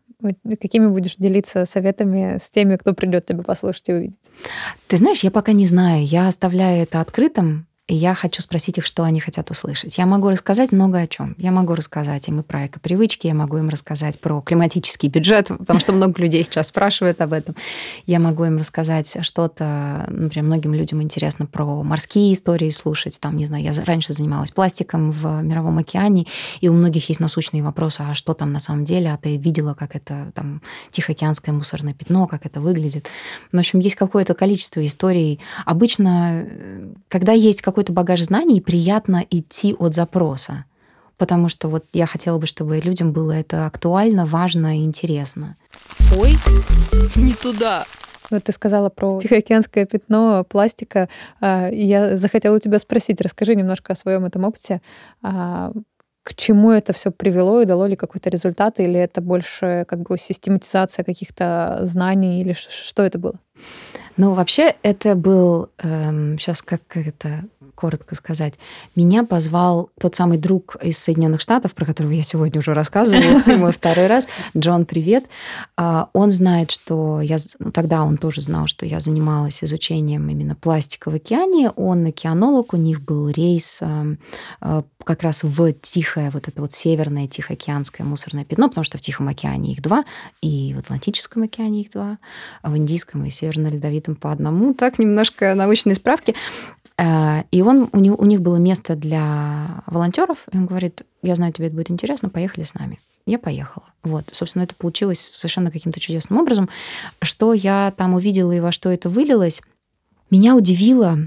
[0.60, 4.30] Какими будешь делиться советами с теми, кто придет тебя послушать и увидеть?
[4.88, 6.04] Ты знаешь, я пока не знаю.
[6.04, 7.66] Я оставляю это открытым.
[7.88, 9.96] Я хочу спросить их, что они хотят услышать.
[9.96, 11.36] Я могу рассказать много о чем.
[11.38, 15.78] Я могу рассказать им и про эко-привычки, я могу им рассказать про климатический бюджет, потому
[15.78, 17.54] что много людей сейчас спрашивают об этом.
[18.04, 23.20] Я могу им рассказать что-то, например, многим людям интересно про морские истории слушать.
[23.20, 26.26] Там, не знаю, я раньше занималась пластиком в Мировом океане,
[26.60, 29.74] и у многих есть насущные вопросы, а что там на самом деле, а ты видела,
[29.74, 33.06] как это там Тихоокеанское мусорное пятно, как это выглядит.
[33.52, 35.38] В общем, есть какое-то количество историй.
[35.64, 40.64] Обычно, э, когда есть как какой-то багаж знаний, приятно идти от запроса.
[41.18, 45.56] Потому что вот я хотела бы, чтобы людям было это актуально, важно и интересно.
[46.18, 46.38] Ой,
[47.16, 47.84] не туда.
[48.30, 51.10] Вот ты сказала про Тихоокеанское пятно пластика.
[51.42, 54.80] А, и я захотела у тебя спросить, расскажи немножко о своем этом опыте.
[55.22, 55.70] А,
[56.22, 60.16] к чему это все привело и дало ли какой-то результат, или это больше как бы
[60.16, 63.34] систематизация каких-то знаний, или что это было?
[64.16, 68.54] Ну, вообще, это был, эм, сейчас как это коротко сказать.
[68.94, 73.72] Меня позвал тот самый друг из Соединенных Штатов, про которого я сегодня уже рассказывала, мой
[73.72, 74.26] второй раз.
[74.56, 75.24] Джон, привет.
[75.76, 77.38] А, он знает, что я...
[77.58, 81.70] Ну, тогда он тоже знал, что я занималась изучением именно пластика в океане.
[81.70, 84.18] Он океанолог, у них был рейс эм,
[84.60, 89.00] э, как раз в тихое, вот это вот северное Тихоокеанское мусорное пятно, потому что в
[89.00, 90.04] Тихом океане их два,
[90.42, 92.18] и в Атлантическом океане их два,
[92.62, 94.74] а в Индийском и Северно-Ледовитом по одному.
[94.74, 96.34] Так, немножко научные справки.
[96.98, 101.34] Э, и он, у, него, у них было место для волонтеров, и он говорит, я
[101.34, 103.00] знаю, тебе это будет интересно, поехали с нами.
[103.26, 103.86] Я поехала.
[104.04, 106.68] Вот, собственно, это получилось совершенно каким-то чудесным образом.
[107.20, 109.62] Что я там увидела и во что это вылилось,
[110.30, 111.18] меня удивило,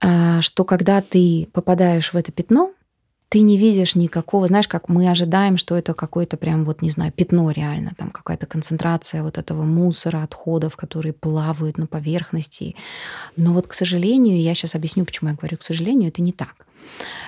[0.00, 2.72] э, что когда ты попадаешь в это пятно,
[3.28, 7.12] ты не видишь никакого, знаешь, как мы ожидаем, что это какое-то прям вот, не знаю,
[7.12, 12.76] пятно реально, там какая-то концентрация вот этого мусора, отходов, которые плавают на поверхности.
[13.36, 16.66] Но вот, к сожалению, я сейчас объясню, почему я говорю, к сожалению, это не так.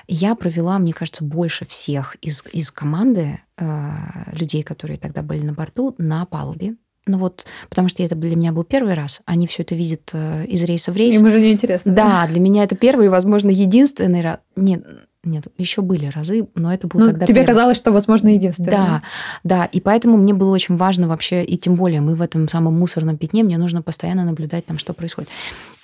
[0.07, 3.91] Я провела, мне кажется, больше всех из, из команды э,
[4.33, 6.77] людей, которые тогда были на борту, на палубе.
[7.07, 9.21] Ну вот, потому что это для меня был первый раз.
[9.25, 11.17] Они все это видят э, из рейса в рейс.
[11.17, 11.93] Им уже неинтересно.
[11.93, 14.39] Да, да, для меня это первый и, возможно, единственный раз.
[14.57, 14.85] Нет,
[15.25, 17.27] нет, еще были разы, но это был ну, тогда...
[17.27, 17.47] Тебе первый.
[17.49, 18.71] казалось, что, возможно, единственное.
[18.71, 19.03] Да,
[19.43, 22.79] да, и поэтому мне было очень важно вообще, и тем более мы в этом самом
[22.79, 25.29] мусорном пятне, мне нужно постоянно наблюдать там, что происходит.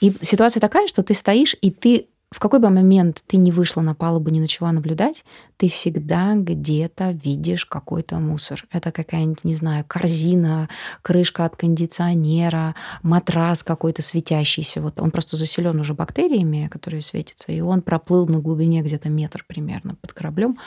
[0.01, 3.81] И ситуация такая, что ты стоишь, и ты в какой бы момент ты не вышла
[3.81, 5.25] на палубу, не начала наблюдать,
[5.57, 8.64] ты всегда где-то видишь какой-то мусор.
[8.73, 10.68] Это какая-нибудь, не знаю, корзина,
[11.03, 14.81] крышка от кондиционера, матрас какой-то светящийся.
[14.81, 19.44] Вот он просто заселен уже бактериями, которые светятся, и он проплыл на глубине где-то метр
[19.47, 20.59] примерно под кораблем.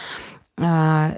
[0.60, 1.16] А,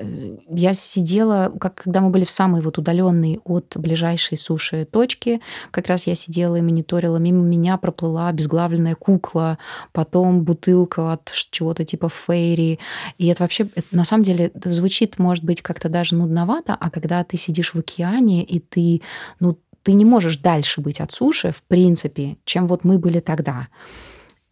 [0.50, 5.40] я сидела, как когда мы были в самой вот удаленной от ближайшей суши точки,
[5.72, 9.58] как раз я сидела и мониторила, мимо меня проплыла обезглавленная кукла,
[9.94, 12.80] потом бутылка от чего-то типа фейри.
[13.18, 16.90] И это вообще, это, на самом деле, это звучит, может быть, как-то даже нудновато, а
[16.90, 19.02] когда ты сидишь в океане, и ты,
[19.40, 23.70] ну, ты не можешь дальше быть от суши, в принципе, чем вот мы были тогда.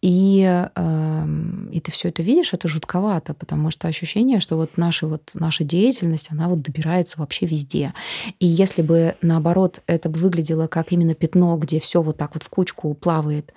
[0.00, 1.26] И, э,
[1.72, 5.64] и ты все это видишь, это жутковато, потому что ощущение, что вот наша, вот наша
[5.64, 7.94] деятельность, она вот добирается вообще везде.
[8.38, 12.44] И если бы, наоборот, это бы выглядело как именно пятно, где все вот так вот
[12.44, 13.52] в кучку плавает,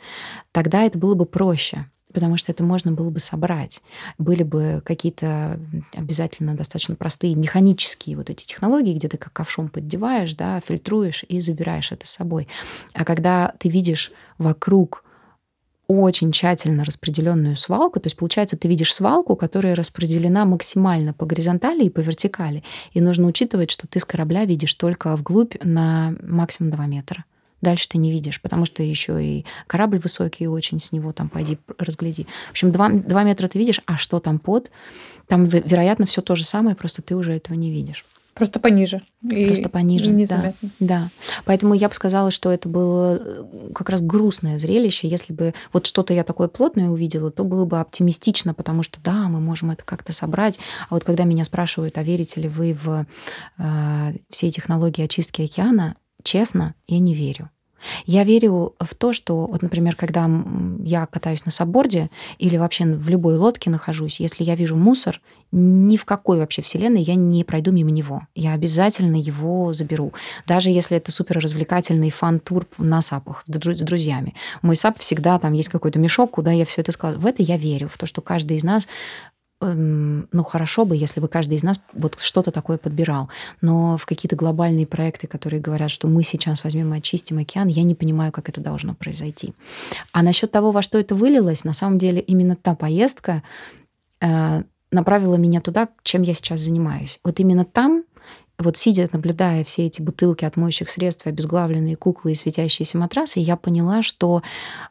[0.52, 3.82] тогда это было бы проще потому что это можно было бы собрать.
[4.18, 5.60] Были бы какие-то
[5.94, 11.40] обязательно достаточно простые механические вот эти технологии, где ты как ковшом поддеваешь, да, фильтруешь и
[11.40, 12.48] забираешь это с собой.
[12.94, 15.04] А когда ты видишь вокруг
[16.00, 18.00] очень тщательно распределенную свалку.
[18.00, 22.64] То есть, получается, ты видишь свалку, которая распределена максимально по горизонтали и по вертикали.
[22.94, 27.26] И нужно учитывать, что ты с корабля видишь только вглубь на максимум 2 метра.
[27.62, 31.60] Дальше ты не видишь, потому что еще и корабль высокий очень, с него там пойди
[31.78, 32.26] разгляди.
[32.48, 34.72] В общем, 2, 2 метра ты видишь, а что там под?
[35.28, 38.06] Там, вероятно, все то же самое, просто ты уже этого не видишь.
[38.34, 39.02] Просто пониже.
[39.30, 41.10] И, Просто пониже, и да, да.
[41.46, 43.44] Поэтому я бы сказала, что это было э,
[43.76, 45.08] как раз грустное зрелище.
[45.08, 49.28] Если бы вот что-то я такое плотное увидела, то было бы оптимистично, потому что да,
[49.28, 50.60] мы можем это как-то собрать.
[50.90, 53.06] А вот когда меня спрашивают, а верите ли вы в
[53.58, 57.50] э, все технологии очистки океана, честно, я не верю.
[58.06, 60.30] Я верю в то, что, вот, например, когда
[60.84, 65.98] я катаюсь на сабборде или вообще в любой лодке нахожусь, если я вижу мусор, ни
[65.98, 68.22] в какой вообще вселенной я не пройду мимо него.
[68.36, 70.14] Я обязательно его заберу.
[70.48, 74.34] Даже если это супер развлекательный фан-тур на сапах с друзьями.
[74.62, 77.24] Мой сап всегда там есть какой-то мешок, куда я все это складываю.
[77.24, 78.88] В это я верю, в то, что каждый из нас
[79.62, 83.30] ну, хорошо бы, если бы каждый из нас вот что-то такое подбирал.
[83.62, 87.84] Но в какие-то глобальные проекты, которые говорят, что мы сейчас возьмем и очистим океан, я
[87.84, 89.54] не понимаю, как это должно произойти.
[90.12, 93.44] А насчет того, во что это вылилось, на самом деле именно та поездка
[94.20, 97.20] э, направила меня туда, чем я сейчас занимаюсь.
[97.24, 98.04] Вот именно там
[98.62, 103.58] вот сидя, наблюдая все эти бутылки от моющих средств, обезглавленные куклы и светящиеся матрасы, я
[103.58, 104.42] поняла, что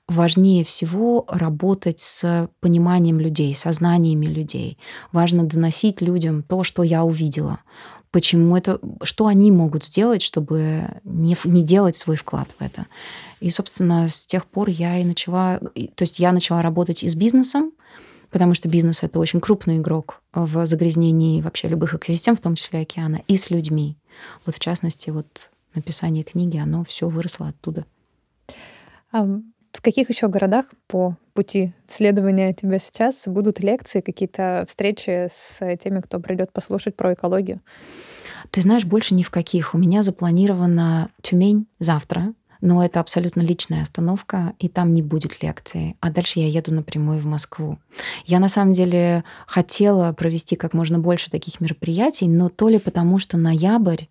[0.09, 4.79] важнее всего работать с пониманием людей, сознаниями людей.
[5.13, 7.61] Важно доносить людям то, что я увидела.
[8.11, 12.87] Почему это, что они могут сделать, чтобы не, не делать свой вклад в это.
[13.39, 17.15] И, собственно, с тех пор я и начала, то есть я начала работать и с
[17.15, 17.73] бизнесом,
[18.31, 22.81] потому что бизнес— это очень крупный игрок в загрязнении вообще любых экосистем, в том числе
[22.81, 23.97] океана, и с людьми.
[24.47, 27.85] Вот в частности, вот написание книги, оно все выросло оттуда.
[29.13, 35.59] А в каких еще городах по пути исследования тебя сейчас будут лекции, какие-то встречи с
[35.77, 37.61] теми, кто придет послушать про экологию?
[38.51, 39.75] Ты знаешь, больше ни в каких.
[39.75, 45.97] У меня запланирована Тюмень завтра но это абсолютно личная остановка, и там не будет лекции.
[46.01, 47.79] А дальше я еду напрямую в Москву.
[48.27, 53.19] Я на самом деле хотела провести как можно больше таких мероприятий, но то ли потому,
[53.19, 54.05] что ноябрь,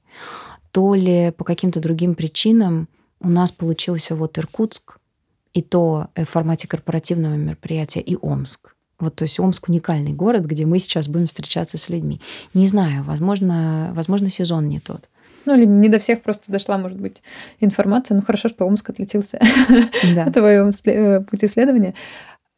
[0.71, 2.87] то ли по каким-то другим причинам
[3.21, 4.97] у нас получился вот Иркутск,
[5.53, 8.75] и то в формате корпоративного мероприятия, и Омск.
[8.99, 12.21] Вот, то есть Омск уникальный город, где мы сейчас будем встречаться с людьми.
[12.53, 15.09] Не знаю, возможно, возможно сезон не тот.
[15.45, 17.21] Ну, или не до всех просто дошла, может быть,
[17.59, 18.15] информация.
[18.15, 19.39] Ну, хорошо, что Омск отличился
[20.15, 20.25] да.
[20.25, 21.93] от твоего э, пути исследования.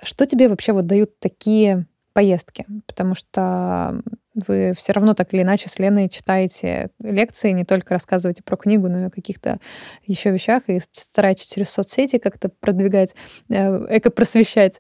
[0.04, 2.66] Что тебе вообще вот дают такие поездки?
[2.88, 4.02] Потому что
[4.34, 8.88] вы все равно так или иначе с Леной читаете лекции, не только рассказываете про книгу,
[8.88, 9.60] но и о каких-то
[10.06, 13.14] еще вещах, и стараетесь через соцсети как-то продвигать,
[13.50, 14.80] э, эко-просвещать.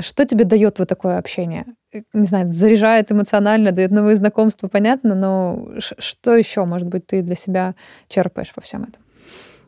[0.00, 1.66] Что тебе дает вот такое общение?
[2.12, 7.34] Не знаю, заряжает эмоционально, дает новые знакомства, понятно, но что еще, может быть, ты для
[7.34, 7.74] себя
[8.08, 9.02] черпаешь во всем этом?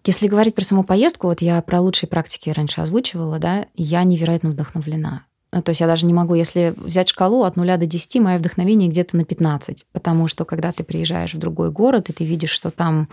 [0.04, 4.50] Если говорить про саму поездку, вот я про лучшие практики раньше озвучивала, да, я невероятно
[4.50, 5.22] вдохновлена.
[5.52, 8.38] Ну, то есть я даже не могу, если взять шкалу от 0 до 10, мое
[8.38, 12.50] вдохновение где-то на 15, потому что когда ты приезжаешь в другой город, и ты видишь,
[12.50, 13.08] что там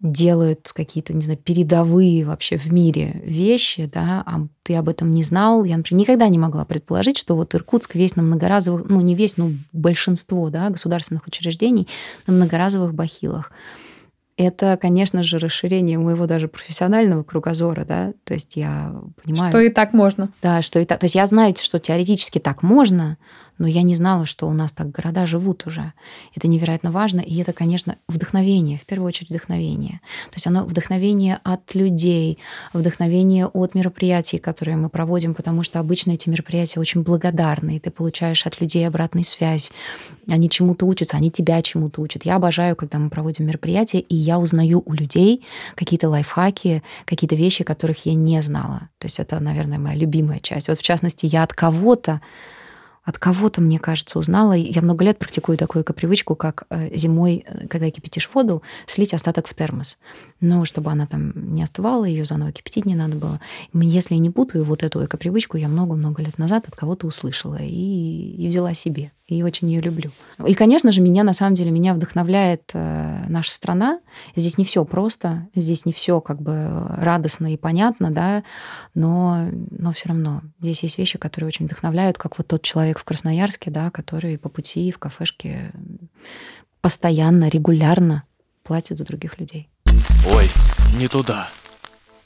[0.00, 5.22] делают какие-то, не знаю, передовые вообще в мире вещи, да, а ты об этом не
[5.22, 5.64] знал.
[5.64, 9.36] Я, например, никогда не могла предположить, что вот Иркутск весь на многоразовых, ну не весь,
[9.36, 11.88] но большинство, да, государственных учреждений
[12.26, 13.52] на многоразовых бахилах.
[14.36, 19.50] Это, конечно же, расширение моего даже профессионального кругозора, да, то есть я понимаю...
[19.50, 20.30] Что и так можно.
[20.42, 21.00] Да, что и так.
[21.00, 23.16] То есть я знаю, что теоретически так можно,
[23.58, 25.92] но я не знала, что у нас так города живут уже.
[26.34, 30.00] Это невероятно важно, и это, конечно, вдохновение, в первую очередь вдохновение.
[30.30, 32.38] То есть оно вдохновение от людей,
[32.72, 37.90] вдохновение от мероприятий, которые мы проводим, потому что обычно эти мероприятия очень благодарны, и ты
[37.90, 39.72] получаешь от людей обратную связь.
[40.28, 42.24] Они чему-то учатся, они тебя чему-то учат.
[42.24, 47.64] Я обожаю, когда мы проводим мероприятия, и я узнаю у людей какие-то лайфхаки, какие-то вещи,
[47.64, 48.88] которых я не знала.
[48.98, 50.68] То есть это, наверное, моя любимая часть.
[50.68, 52.20] Вот в частности, я от кого-то
[53.06, 54.52] от кого-то, мне кажется, узнала.
[54.52, 59.46] Я много лет практикую такую привычку, как э, зимой, э, когда кипятишь воду, слить остаток
[59.46, 59.98] в термос.
[60.40, 63.40] Ну, чтобы она там не остывала, ее заново кипятить не надо было.
[63.72, 68.34] Если я не путаю вот эту эко-привычку, я много-много лет назад от кого-то услышала и,
[68.36, 70.10] и взяла себе и очень ее люблю.
[70.46, 73.98] И, конечно же, меня на самом деле меня вдохновляет э, наша страна.
[74.36, 78.44] Здесь не все просто, здесь не все как бы радостно и понятно, да,
[78.94, 83.04] но, но все равно здесь есть вещи, которые очень вдохновляют, как вот тот человек в
[83.04, 85.72] Красноярске, да, который по пути в кафешке
[86.80, 88.24] постоянно, регулярно
[88.62, 89.68] платит за других людей.
[90.32, 90.48] Ой,
[90.98, 91.48] не туда.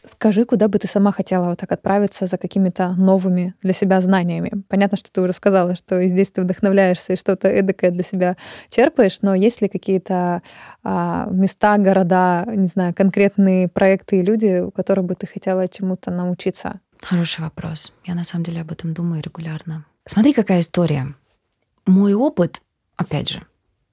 [0.05, 4.63] Скажи, куда бы ты сама хотела вот так отправиться за какими-то новыми для себя знаниями?
[4.69, 8.37] Понятно, что ты уже сказала, что и здесь ты вдохновляешься и что-то эдакое для себя
[8.71, 10.43] черпаешь, но есть ли какие-то
[10.83, 16.11] а, места, города, не знаю, конкретные проекты и люди, у которых бы ты хотела чему-то
[16.11, 16.81] научиться?
[17.03, 17.95] Хороший вопрос.
[18.05, 19.85] Я на самом деле об этом думаю регулярно.
[20.07, 21.15] Смотри, какая история.
[21.87, 22.63] Мой опыт,
[22.97, 23.47] опять же,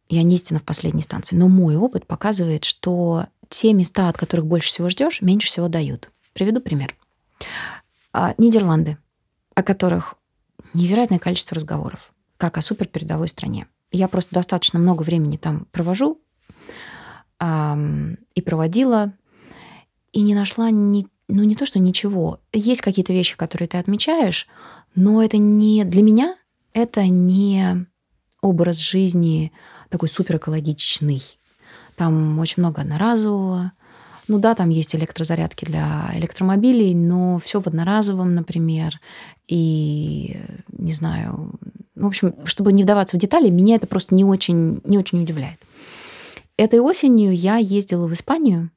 [0.10, 4.46] я не истина в последней станции, но мой опыт показывает, что те места, от которых
[4.46, 6.12] больше всего ждешь, меньше всего дают.
[6.34, 6.96] Приведу пример.
[8.14, 8.98] А, Нидерланды,
[9.56, 10.16] о которых
[10.74, 13.68] невероятное количество разговоров, как о суперпередовой стране.
[13.92, 16.22] Я просто достаточно много времени там провожу
[17.40, 19.14] и проводила,
[20.12, 22.40] и не нашла ни, ну не то, что ничего.
[22.54, 24.48] Есть какие-то вещи, которые ты отмечаешь,
[24.96, 26.36] но это не для меня,
[26.74, 27.86] это не
[28.42, 29.52] образ жизни
[29.90, 31.22] такой суперэкологичный.
[31.96, 33.72] Там очень много одноразового.
[34.28, 39.00] Ну да, там есть электрозарядки для электромобилей, но все в одноразовом, например.
[39.48, 40.38] И
[40.70, 41.58] не знаю,
[41.96, 45.60] в общем, чтобы не вдаваться в детали, меня это просто не очень, не очень удивляет.
[46.58, 48.72] Этой осенью я ездила в Испанию.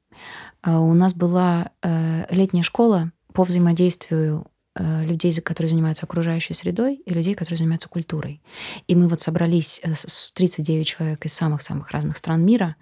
[0.61, 6.95] А, у нас была э, летняя школа по взаимодействию Э, людей, которые занимаются окружающей средой,
[6.95, 8.41] и людей, которые занимаются культурой.
[8.87, 12.77] И мы вот собрались э, с 39 человек из самых-самых разных стран мира,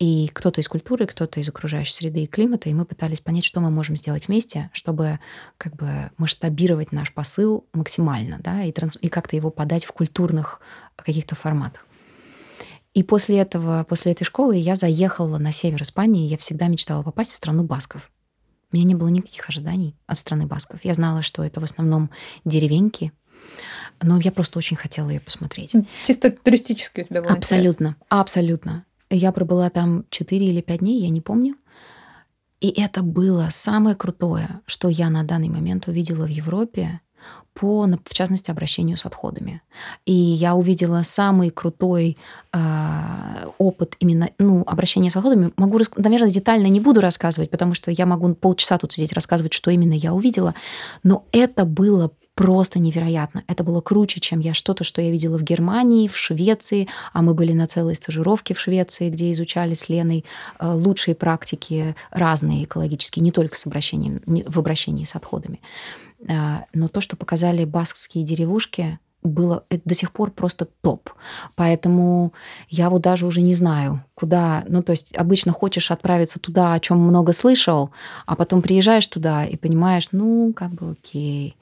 [0.00, 3.60] и кто-то из культуры, кто-то из окружающей среды и климата, и мы пытались понять, что
[3.60, 5.20] мы можем сделать вместе, чтобы
[5.58, 8.98] как бы масштабировать наш посыл максимально, да, и, транс...
[9.00, 10.60] и как-то его подать в культурных
[10.96, 11.86] каких-то форматах.
[12.98, 17.30] И после этого, после этой школы я заехала на север Испании, я всегда мечтала попасть
[17.30, 18.10] в страну басков.
[18.72, 20.80] У меня не было никаких ожиданий от страны басков.
[20.82, 22.10] Я знала, что это в основном
[22.44, 23.12] деревеньки,
[24.02, 25.76] но я просто очень хотела ее посмотреть.
[26.08, 28.06] Чисто туристически у тебя было Абсолютно, интерес.
[28.08, 28.84] абсолютно.
[29.10, 31.54] Я пробыла там 4 или 5 дней, я не помню.
[32.60, 37.00] И это было самое крутое, что я на данный момент увидела в Европе
[37.54, 39.62] по, в частности, обращению с отходами.
[40.06, 42.16] И я увидела самый крутой
[42.52, 42.58] э,
[43.58, 45.52] опыт именно ну, обращения с отходами.
[45.56, 49.70] Могу, наверное, детально не буду рассказывать, потому что я могу полчаса тут сидеть рассказывать, что
[49.70, 50.54] именно я увидела.
[51.02, 53.42] Но это было просто невероятно.
[53.48, 57.34] Это было круче, чем я что-то, что я видела в Германии, в Швеции, а мы
[57.34, 60.24] были на целой стажировке в Швеции, где изучали с Леной
[60.60, 65.60] э, лучшие практики разные экологические, не только с обращением, в обращении с отходами.
[66.28, 71.10] А, но то, что показали баскские деревушки, было до сих пор просто топ.
[71.56, 72.32] Поэтому
[72.68, 74.64] я вот даже уже не знаю, куда...
[74.68, 77.90] Ну, то есть обычно хочешь отправиться туда, о чем много слышал,
[78.26, 81.56] а потом приезжаешь туда и понимаешь, ну, как бы окей.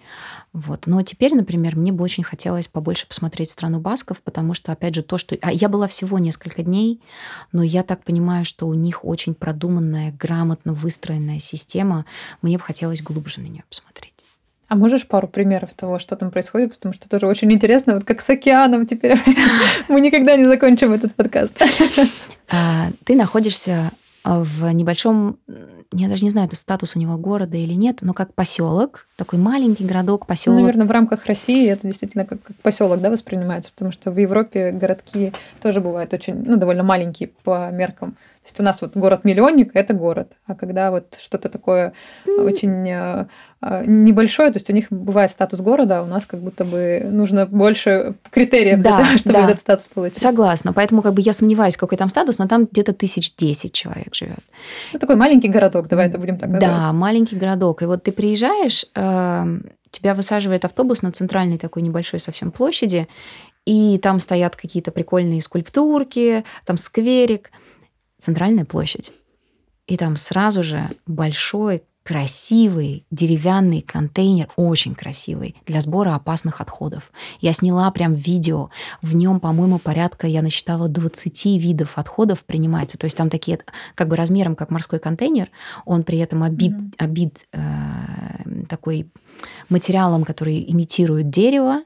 [0.52, 0.86] Вот.
[0.86, 5.02] Но теперь, например, мне бы очень хотелось побольше посмотреть страну басков, потому что, опять же,
[5.02, 5.36] то, что...
[5.40, 7.00] А я была всего несколько дней,
[7.52, 12.04] но я так понимаю, что у них очень продуманная, грамотно выстроенная система.
[12.42, 14.15] Мне бы хотелось глубже на нее посмотреть.
[14.68, 16.74] А можешь пару примеров того, что там происходит?
[16.74, 19.18] Потому что тоже очень интересно, вот как с океаном теперь.
[19.88, 21.54] Мы никогда не закончим этот подкаст.
[22.48, 23.90] А, ты находишься
[24.22, 25.38] а, в небольшом,
[25.92, 29.40] я даже не знаю, это статус у него города или нет, но как поселок, такой
[29.40, 30.58] маленький городок, поселок.
[30.58, 34.18] Ну, наверное, в рамках России это действительно как, как поселок, да, воспринимается, потому что в
[34.18, 38.96] Европе городки тоже бывают очень, ну, довольно маленькие по меркам то есть у нас вот
[38.96, 40.34] город-миллионник– это город.
[40.46, 41.94] А когда вот что-то такое
[42.38, 43.26] очень э,
[43.60, 47.02] э, небольшое, то есть у них бывает статус города, а у нас как будто бы
[47.10, 49.44] нужно больше критериев да, для того, чтобы да.
[49.46, 50.20] этот статус получить.
[50.20, 50.72] Согласна.
[50.72, 54.38] Поэтому как бы я сомневаюсь, какой там статус, но там где-то тысяч десять человек живет.
[54.92, 56.78] Ну, такой маленький городок, давай это будем так называть.
[56.78, 57.82] Да, маленький городок.
[57.82, 63.08] И вот ты приезжаешь, эм, тебя высаживает автобус на центральной такой небольшой совсем площади,
[63.64, 67.50] и там стоят какие-то прикольные скульптурки, там скверик–
[68.26, 69.12] центральная площадь.
[69.86, 77.10] И там сразу же большой красивый деревянный контейнер, очень красивый, для сбора опасных отходов.
[77.40, 78.70] Я сняла прям видео,
[79.02, 82.96] в нем, по-моему, порядка, я насчитала 20 видов отходов принимается.
[82.96, 83.58] То есть там такие,
[83.96, 85.50] как бы размером, как морской контейнер,
[85.84, 86.94] он при этом обид, mm-hmm.
[86.98, 87.58] обид э,
[88.68, 89.10] такой
[89.68, 91.82] материалом, который имитирует дерево,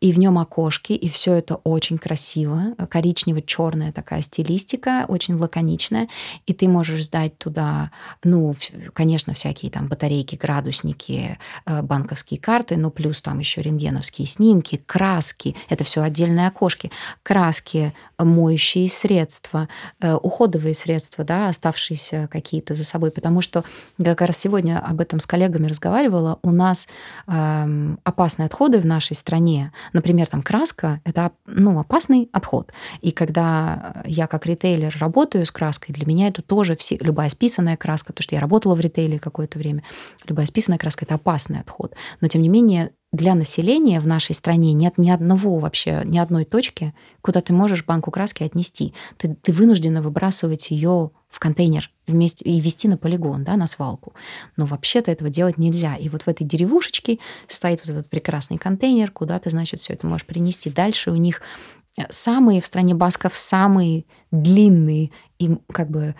[0.00, 6.08] и в нем окошки, и все это очень красиво, коричнево-черная такая стилистика, очень лаконичная,
[6.46, 7.90] и ты можешь сдать туда,
[8.24, 8.56] ну,
[8.94, 15.54] конечно, всякие там батарейки, градусники, э, банковские карты, ну, плюс там еще рентгеновские снимки, краски,
[15.68, 16.90] это все отдельные окошки,
[17.22, 19.68] краски, моющие средства,
[20.00, 23.64] э, уходовые средства, да, оставшиеся какие-то за собой, потому что
[24.02, 26.81] как раз сегодня об этом с коллегами разговаривала, у нас
[27.26, 32.72] э, опасные отходы в нашей стране, например, там краска, это ну, опасный отход.
[33.00, 37.76] И когда я как ритейлер работаю с краской, для меня это тоже все, любая списанная
[37.76, 39.82] краска, потому что я работала в ритейле какое-то время.
[40.26, 41.94] Любая списанная краска– это опасный отход.
[42.20, 46.44] Но, тем не менее, для населения в нашей стране нет ни одного вообще, ни одной
[46.46, 48.94] точки, куда ты можешь банку краски отнести.
[49.18, 54.12] Ты, ты вынуждена выбрасывать ее в контейнер вместе и вести на полигон, да, на свалку.
[54.56, 55.96] Но вообще-то этого делать нельзя.
[55.96, 57.18] И вот в этой деревушечке
[57.48, 60.68] стоит вот этот прекрасный контейнер, куда ты, значит, все это можешь принести.
[60.68, 61.40] Дальше у них
[61.96, 66.14] э, самые в стране басков самые длинные и как бы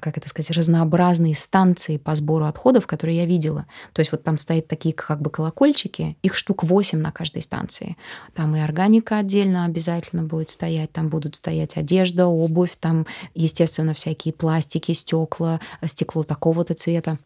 [0.00, 3.66] как это сказать, разнообразные станции по сбору отходов, которые я видела.
[3.92, 7.96] То есть вот там стоят такие как бы колокольчики, их штук 8 на каждой станции.
[8.34, 14.34] Там и органика отдельно обязательно будет стоять, там будут стоять одежда, обувь, там, естественно, всякие
[14.34, 17.18] пластики, стекла, стекло такого-то цвета.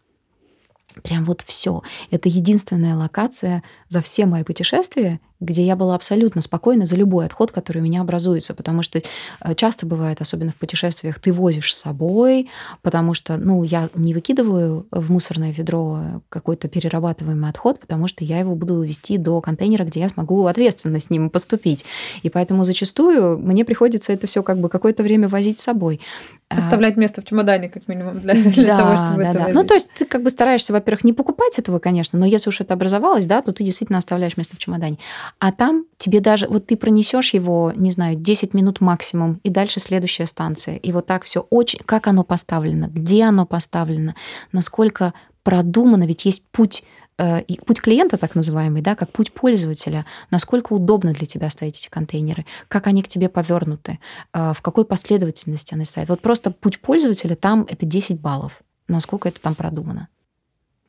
[1.03, 1.83] Прям вот все.
[2.11, 7.53] Это единственная локация за все мои путешествия, где я была абсолютно спокойна за любой отход,
[7.53, 11.81] который у меня образуется, потому что э, часто бывает, особенно в путешествиях, ты возишь с
[11.81, 12.49] собой,
[12.83, 18.39] потому что, ну, я не выкидываю в мусорное ведро какой-то перерабатываемый отход, потому что я
[18.39, 21.85] его буду вести до контейнера, где я смогу ответственно с ним поступить.
[22.23, 26.01] И поэтому зачастую мне приходится это все как бы какое-то время возить с собой.
[26.49, 29.41] А Оставлять место в чемодане, как минимум, для, для да, того, чтобы да, это да.
[29.41, 29.55] возить.
[29.55, 32.61] Ну, то есть ты как бы стараешься, во-первых, не покупать этого, конечно, но если уж
[32.61, 34.99] это образовалось, да, то ты действительно оставляешь место в чемодане.
[35.39, 39.81] А там тебе даже, вот ты пронесешь его, не знаю, 10 минут максимум, и дальше
[39.81, 40.77] следующая станция.
[40.77, 44.15] И вот так все очень, как оно поставлено, где оно поставлено,
[44.53, 46.85] насколько продумано, ведь есть путь
[47.19, 51.89] э, путь клиента, так называемый, да, как путь пользователя, насколько удобно для тебя ставить эти
[51.89, 53.99] контейнеры, как они к тебе повернуты,
[54.33, 56.09] э, в какой последовательности они стоят.
[56.09, 60.09] Вот просто путь пользователя там это 10 баллов, насколько это там продумано.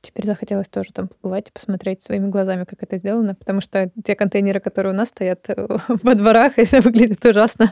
[0.04, 4.16] Теперь захотелось тоже там побывать и посмотреть своими глазами, как это сделано, потому что те
[4.16, 5.56] контейнеры, которые у нас стоят э,
[5.88, 7.72] во дворах, это выглядит ужасно.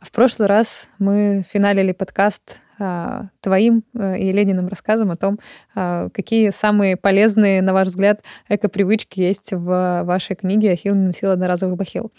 [0.00, 5.40] В прошлый раз мы финалили подкаст а, твоим э, и Лениным рассказом о том,
[5.74, 11.76] а, какие самые полезные, на ваш взгляд, эко-привычки есть в вашей книге «Ахилл носил одноразовых
[11.76, 12.12] бахил».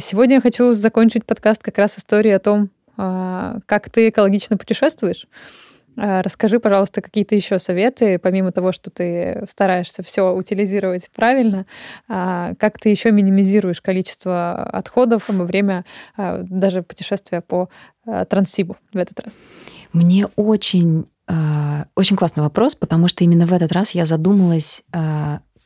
[0.00, 5.28] Сегодня я хочу закончить подкаст как раз историей о том, а, как ты экологично путешествуешь.
[6.00, 11.66] А, расскажи, пожалуйста, какие-то еще советы, помимо того, что ты стараешься все утилизировать правильно,
[12.08, 15.84] а, как ты еще минимизируешь количество отходов во время
[16.16, 17.68] а, даже путешествия по
[18.28, 19.34] Транссибу в этот раз?
[19.92, 21.06] Мне очень
[21.94, 24.82] очень классный вопрос, потому что именно в этот раз я задумалась,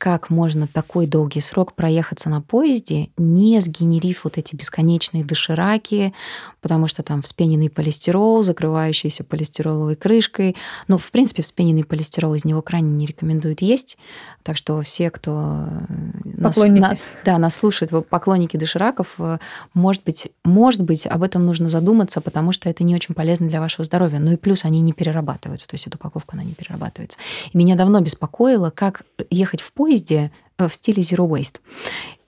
[0.02, 6.12] как можно такой долгий срок проехаться на поезде, не сгенерив вот эти бесконечные дошираки,
[6.60, 10.56] потому что там вспененный полистирол, закрывающийся полистироловой крышкой.
[10.88, 13.96] Ну, в принципе, вспененный полистирол из него крайне не рекомендуют есть.
[14.42, 16.80] Так что все, кто э, поклонники.
[16.80, 19.38] Нас, на, да, нас слушает, поклонники дошираков, э,
[19.72, 23.60] может быть, может быть, об этом нужно задуматься, потому что это не очень полезно для
[23.60, 24.18] вашего здоровья.
[24.18, 27.18] Ну и плюс они не перерабатываются, то есть эта упаковка, она не перерабатывается.
[27.52, 31.60] И меня давно беспокоило, как ехать в поезд поезде э, в стиле Zero Waste.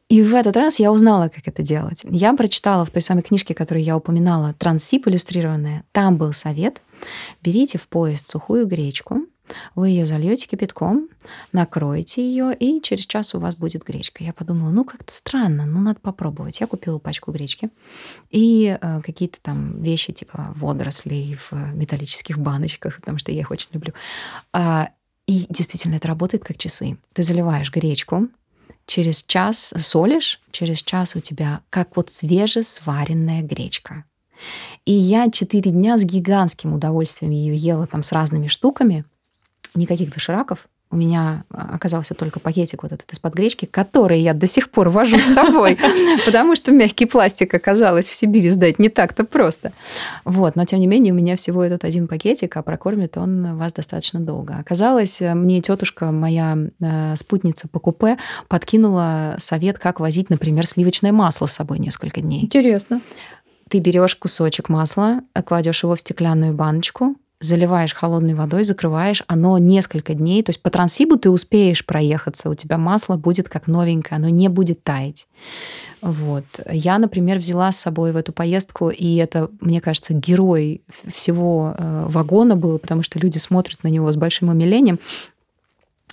[0.09, 2.03] И в этот раз я узнала, как это делать.
[2.05, 5.85] Я прочитала в той самой книжке, которую я упоминала, «Транссип иллюстрированная».
[5.93, 6.83] Там был совет.
[7.43, 9.23] Берите в поезд сухую гречку,
[9.75, 11.09] вы ее зальете кипятком,
[11.53, 14.25] накроете ее, и через час у вас будет гречка.
[14.25, 16.61] Я подумала, ну как-то странно, ну надо попробовать.
[16.61, 17.71] Я купила пачку гречки
[18.31, 23.69] и э, какие-то там вещи типа водорослей в металлических баночках, потому что я их очень
[23.73, 23.93] люблю.
[25.27, 26.99] И действительно, это работает как часы.
[27.13, 28.29] Ты заливаешь гречку,
[28.87, 34.05] через час солишь, через час у тебя как вот свежесваренная гречка.
[34.85, 39.05] И я четыре дня с гигантским удовольствием ее ела там с разными штуками.
[39.75, 44.47] Никаких дошираков, у меня а, оказался только пакетик вот этот из-под гречки, который я до
[44.47, 45.77] сих пор вожу с собой,
[46.25, 49.73] потому что мягкий пластик оказалось в Сибири сдать не так-то просто.
[50.25, 53.73] Вот, но тем не менее у меня всего этот один пакетик, а прокормит он вас
[53.73, 54.57] достаточно долго.
[54.57, 58.17] Оказалось, мне тетушка, моя э, спутница по купе,
[58.49, 62.45] подкинула совет, как возить, например, сливочное масло с собой несколько дней.
[62.45, 63.01] Интересно.
[63.69, 70.15] Ты берешь кусочек масла, кладешь его в стеклянную баночку, заливаешь холодной водой, закрываешь, оно несколько
[70.15, 74.29] дней, то есть по трансибу ты успеешь проехаться, у тебя масло будет как новенькое, оно
[74.29, 75.27] не будет таять.
[76.01, 76.45] Вот.
[76.71, 82.07] Я, например, взяла с собой в эту поездку, и это, мне кажется, герой всего э,
[82.09, 84.99] вагона был, потому что люди смотрят на него с большим умилением.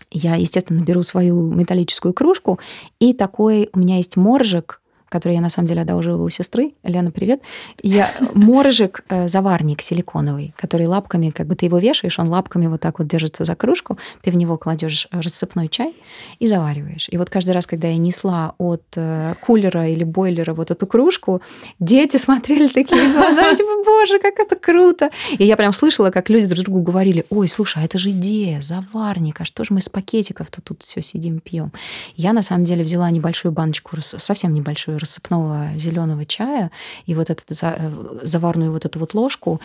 [0.09, 2.59] Я, естественно, беру свою металлическую кружку,
[2.99, 4.80] и такой у меня есть моржик,
[5.11, 6.73] который я на самом деле одолжила у сестры.
[6.83, 7.41] Лена, привет.
[7.83, 12.79] Я моржик, э, заварник силиконовый, который лапками, как бы ты его вешаешь, он лапками вот
[12.79, 15.93] так вот держится за кружку, ты в него кладешь рассыпной чай
[16.39, 17.07] и завариваешь.
[17.11, 21.41] И вот каждый раз, когда я несла от э, кулера или бойлера вот эту кружку,
[21.79, 25.09] дети смотрели такие глаза, типа, боже, как это круто.
[25.37, 28.61] И я прям слышала, как люди друг другу говорили, ой, слушай, а это же идея,
[28.61, 31.73] заварник, а что же мы с пакетиков-то тут все сидим пьем?
[32.15, 36.71] Я на самом деле взяла небольшую баночку, совсем небольшую рассыпного зеленого чая
[37.05, 39.59] и вот эту э, заварную вот эту вот ложку,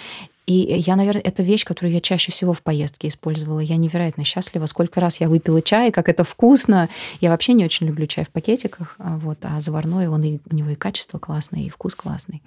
[0.47, 3.59] и я, наверное, это вещь, которую я чаще всего в поездке использовала.
[3.59, 4.67] Я невероятно счастлива.
[4.67, 6.89] Сколько раз я выпила чай, как это вкусно.
[7.21, 10.55] Я вообще не очень люблю чай в пакетиках, а вот, а заварной, он и, у
[10.55, 12.43] него и качество классное, и вкус классный.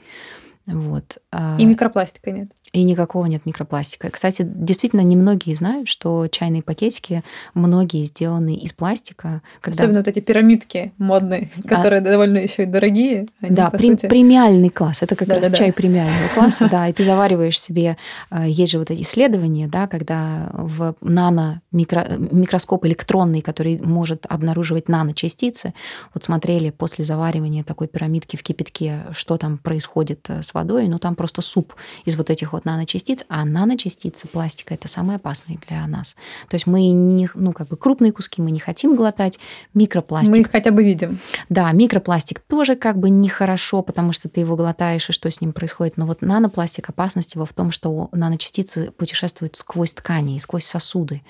[0.65, 1.17] Вот.
[1.31, 2.49] А и микропластика нет.
[2.71, 4.09] И никакого нет микропластика.
[4.09, 9.41] Кстати, действительно, немногие знают, что чайные пакетики, многие сделаны из пластика.
[9.61, 9.81] Когда...
[9.81, 12.03] Особенно вот эти пирамидки модные, а которые а...
[12.03, 13.27] довольно еще и дорогие.
[13.41, 14.07] Они, да, при, сути...
[14.07, 15.01] премиальный класс.
[15.01, 15.73] Это как да, раз да, чай да.
[15.73, 16.87] премиального класса, да.
[16.87, 17.97] И ты завариваешь себе...
[18.29, 24.89] А, есть же вот эти исследования, да, когда в нано микроскоп электронный, который может обнаруживать
[24.89, 25.73] наночастицы,
[26.13, 30.99] вот смотрели после заваривания такой пирамидки в кипятке, что там происходит э, с водой, ну
[30.99, 31.73] там просто суп
[32.05, 36.15] из вот этих вот наночастиц, а наночастицы пластика это самые опасные для нас.
[36.49, 39.39] То есть мы не, ну как бы крупные куски мы не хотим глотать,
[39.73, 40.31] микропластик.
[40.31, 41.19] Мы их хотя бы видим.
[41.49, 45.53] Да, микропластик тоже как бы нехорошо, потому что ты его глотаешь и что с ним
[45.53, 45.97] происходит.
[45.97, 51.21] Но вот нанопластик опасность его в том, что наночастицы путешествуют сквозь ткани и сквозь сосуды.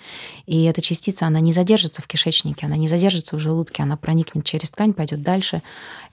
[0.45, 4.45] И эта частица, она не задержится в кишечнике, она не задержится в желудке, она проникнет
[4.45, 5.61] через ткань, пойдет дальше.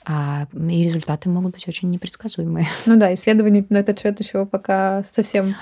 [0.08, 2.68] А, и результаты могут быть очень непредсказуемые.
[2.86, 5.56] Ну да, исследований на этот счет еще пока совсем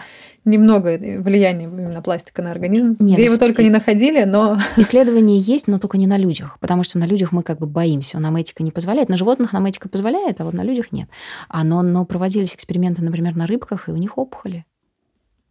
[0.45, 2.95] немного влияния именно пластика на организм.
[2.99, 4.59] Нет, Где его только не находили, но...
[4.76, 8.18] Исследования есть, но только не на людях, потому что на людях мы как бы боимся,
[8.18, 9.09] нам этика не позволяет.
[9.09, 11.09] На животных нам этика позволяет, а вот на людях нет.
[11.49, 14.66] А но, но проводились эксперименты, например, на рыбках, и у них опухоли.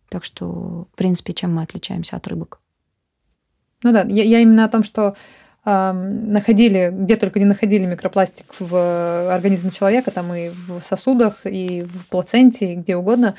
[0.10, 2.60] Так что, в принципе, чем мы отличаемся от рыбок?
[3.82, 5.16] Ну да, я, я именно о том, что
[5.66, 12.08] находили, где только не находили микропластик в организме человека, там и в сосудах, и в
[12.08, 13.36] плаценте, и где угодно.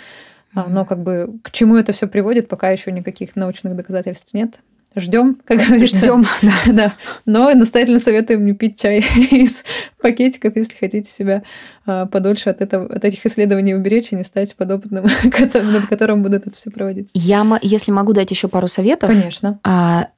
[0.55, 0.69] Mm-hmm.
[0.69, 4.61] Но как бы к чему это все приводит, пока еще никаких научных доказательств нет.
[4.97, 5.97] Ждем, как говорится.
[5.97, 6.73] Ждем, да.
[6.73, 6.95] да.
[7.27, 8.99] Но настоятельно советуем не пить чай
[9.31, 9.65] из
[10.01, 11.43] пакетиков, если хотите себя
[11.85, 16.47] а, подольше от, этого, от этих исследований уберечь и не стать подопытным, над которым будут
[16.47, 17.11] это все проводиться.
[17.15, 19.11] Я, если могу дать еще пару советов.
[19.11, 19.59] Конечно.
[19.65, 20.09] А,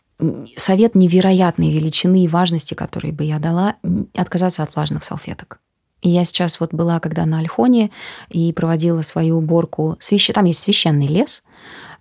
[0.56, 3.76] совет невероятной величины и важности, который бы я дала,
[4.14, 5.60] отказаться от влажных салфеток.
[6.02, 7.90] И я сейчас вот была, когда на Альхоне,
[8.28, 9.96] и проводила свою уборку.
[9.98, 10.30] Свящ...
[10.32, 11.42] Там есть священный лес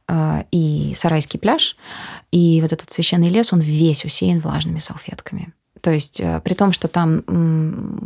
[0.07, 1.75] э, и сарайский пляж.
[2.31, 5.53] И вот этот священный лес, он весь усеян влажными салфетками.
[5.85, 7.23] То есть э, при том, что там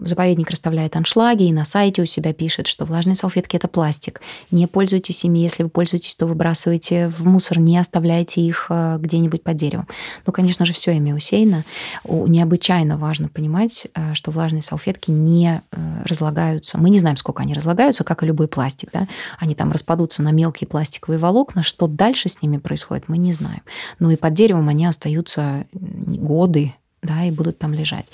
[0.04, 4.20] заповедник расставляет аншлаги и на сайте у себя пишет, что влажные салфетки это пластик.
[4.52, 9.44] Не пользуйтесь ими, если вы пользуетесь, то выбрасывайте в мусор, не оставляйте их э, где-нибудь
[9.44, 9.88] под деревом.
[10.26, 11.64] Ну, конечно же, все ими усеяно.
[12.04, 15.62] Необычайно важно понимать, э, что влажные салфетки не
[16.04, 16.78] разлагаются.
[16.78, 18.90] Мы не знаем, сколько они разлагаются, как и любой пластик.
[18.92, 19.08] Да?
[19.38, 21.64] Они там распадутся на мелкие пластиковые волокна.
[21.64, 23.62] Что дальше с ними происходит, мы не знаем.
[24.00, 28.08] Ну и под деревом они остаются годы, да, и будут там лежать.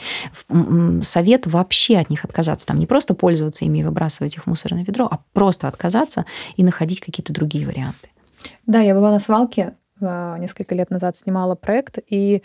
[1.03, 4.83] Совет вообще от них отказаться, там не просто пользоваться ими и выбрасывать их в мусорное
[4.83, 6.25] ведро, а просто отказаться
[6.55, 8.09] и находить какие-то другие варианты.
[8.65, 12.43] Да, я была на свалке э, несколько лет назад, снимала проект, и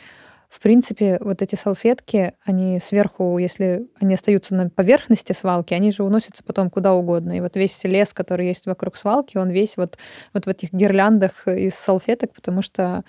[0.51, 6.03] в принципе, вот эти салфетки, они сверху, если они остаются на поверхности свалки, они же
[6.03, 7.37] уносятся потом куда угодно.
[7.37, 9.97] И вот весь лес, который есть вокруг свалки, он весь вот,
[10.35, 13.05] вот в этих гирляндах из салфеток, потому что а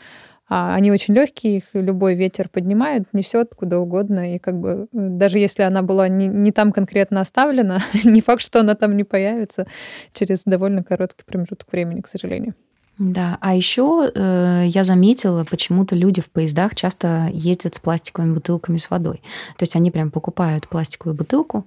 [0.54, 4.36] они очень легкие, их любой ветер поднимает, несет куда угодно.
[4.36, 8.60] И как бы даже если она была не, не там конкретно оставлена, не факт, что
[8.60, 9.66] она там не появится
[10.12, 12.54] через довольно короткий промежуток времени, к сожалению.
[12.98, 18.76] Да, а еще э, я заметила, почему-то люди в поездах часто ездят с пластиковыми бутылками
[18.76, 19.22] с водой.
[19.58, 21.66] То есть они прям покупают пластиковую бутылку,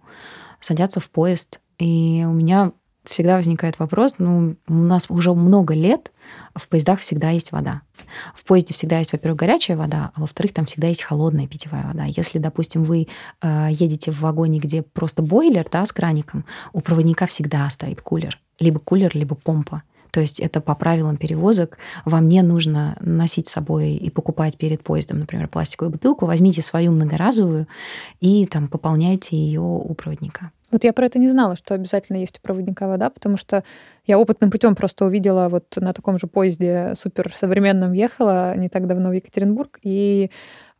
[0.60, 1.62] садятся в поезд.
[1.78, 2.72] И у меня
[3.08, 6.12] всегда возникает вопрос, ну, у нас уже много лет
[6.54, 7.82] в поездах всегда есть вода.
[8.34, 12.04] В поезде всегда есть, во-первых, горячая вода, а во-вторых, там всегда есть холодная питьевая вода.
[12.04, 13.08] Если, допустим, вы
[13.42, 18.38] э, едете в вагоне, где просто бойлер, да, с краником, у проводника всегда стоит кулер.
[18.58, 19.82] Либо кулер, либо помпа.
[20.14, 21.76] То есть это по правилам перевозок.
[22.04, 26.26] Вам не нужно носить с собой и покупать перед поездом, например, пластиковую бутылку.
[26.26, 27.66] Возьмите свою многоразовую
[28.20, 30.52] и там пополняйте ее у проводника.
[30.74, 33.62] Вот я про это не знала, что обязательно есть у проводника вода, потому что
[34.06, 39.10] я опытным путем просто увидела вот на таком же поезде суперсовременном ехала не так давно
[39.10, 40.32] в Екатеринбург, и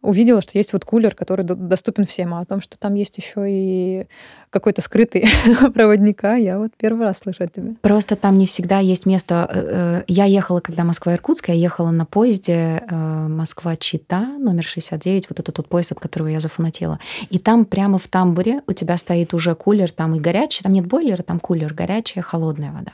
[0.04, 3.46] увидела, что есть вот кулер, который доступен всем, а о том, что там есть еще
[3.48, 4.06] и
[4.54, 5.28] какой-то скрытый
[5.74, 7.74] проводника, я вот первый раз слышу от тебя.
[7.80, 9.48] Просто там не всегда есть место.
[9.52, 15.40] Э, э, я ехала, когда Москва-Иркутск, я ехала на поезде э, Москва-Чита, номер 69, вот
[15.40, 17.00] этот тот поезд, от которого я зафанатела.
[17.30, 20.86] И там прямо в тамбуре у тебя стоит уже кулер, там и горячий, там нет
[20.86, 22.92] бойлера, там кулер, горячая, холодная вода.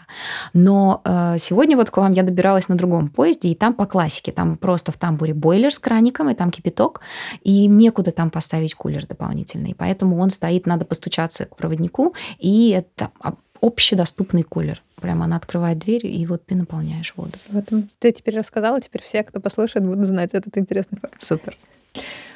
[0.55, 1.03] Но
[1.39, 4.93] сегодня вот к вам я добиралась на другом поезде, и там по классике, там просто
[4.93, 7.00] в тамбуре бойлер с краником, и там кипяток,
[7.43, 9.75] и некуда там поставить кулер дополнительный.
[9.77, 13.11] Поэтому он стоит, надо постучаться к проводнику, и это
[13.61, 14.83] общедоступный кулер.
[14.97, 17.33] Прямо она открывает дверь, и вот ты наполняешь воду.
[17.49, 21.23] В этом ты теперь рассказала, теперь все, кто послушает, будут знать этот интересный факт.
[21.23, 21.57] Супер.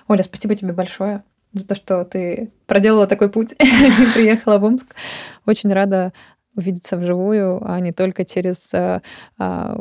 [0.08, 4.94] Оля, спасибо тебе большое за то, что ты проделала такой путь и приехала в Омск.
[5.46, 6.12] Очень рада
[6.56, 9.02] увидеться вживую, а не только через а,
[9.38, 9.80] а,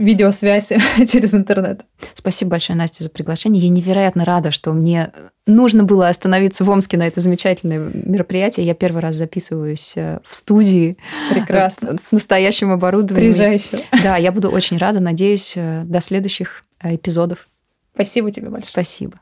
[0.00, 0.68] видеосвязь
[1.08, 1.82] через интернет.
[2.14, 3.62] Спасибо большое, Настя, за приглашение.
[3.62, 5.12] Я невероятно рада, что мне
[5.46, 8.66] нужно было остановиться в Омске на это замечательное мероприятие.
[8.66, 10.96] Я первый раз записываюсь э, в студии.
[11.32, 11.98] Прекрасно.
[12.02, 13.32] С настоящим оборудованием.
[13.32, 13.84] Приезжай еще.
[14.02, 15.00] Да, я буду очень рада.
[15.00, 17.48] Надеюсь, э, до следующих э, эпизодов.
[17.94, 18.68] Спасибо тебе большое.
[18.68, 19.20] Спасибо.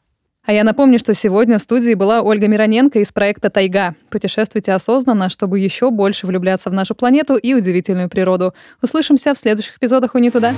[0.48, 3.94] А я напомню, что сегодня в студии была Ольга Мироненко из проекта «Тайга».
[4.08, 8.54] Путешествуйте осознанно, чтобы еще больше влюбляться в нашу планету и удивительную природу.
[8.80, 10.54] Услышимся в следующих эпизодах «Уни туда».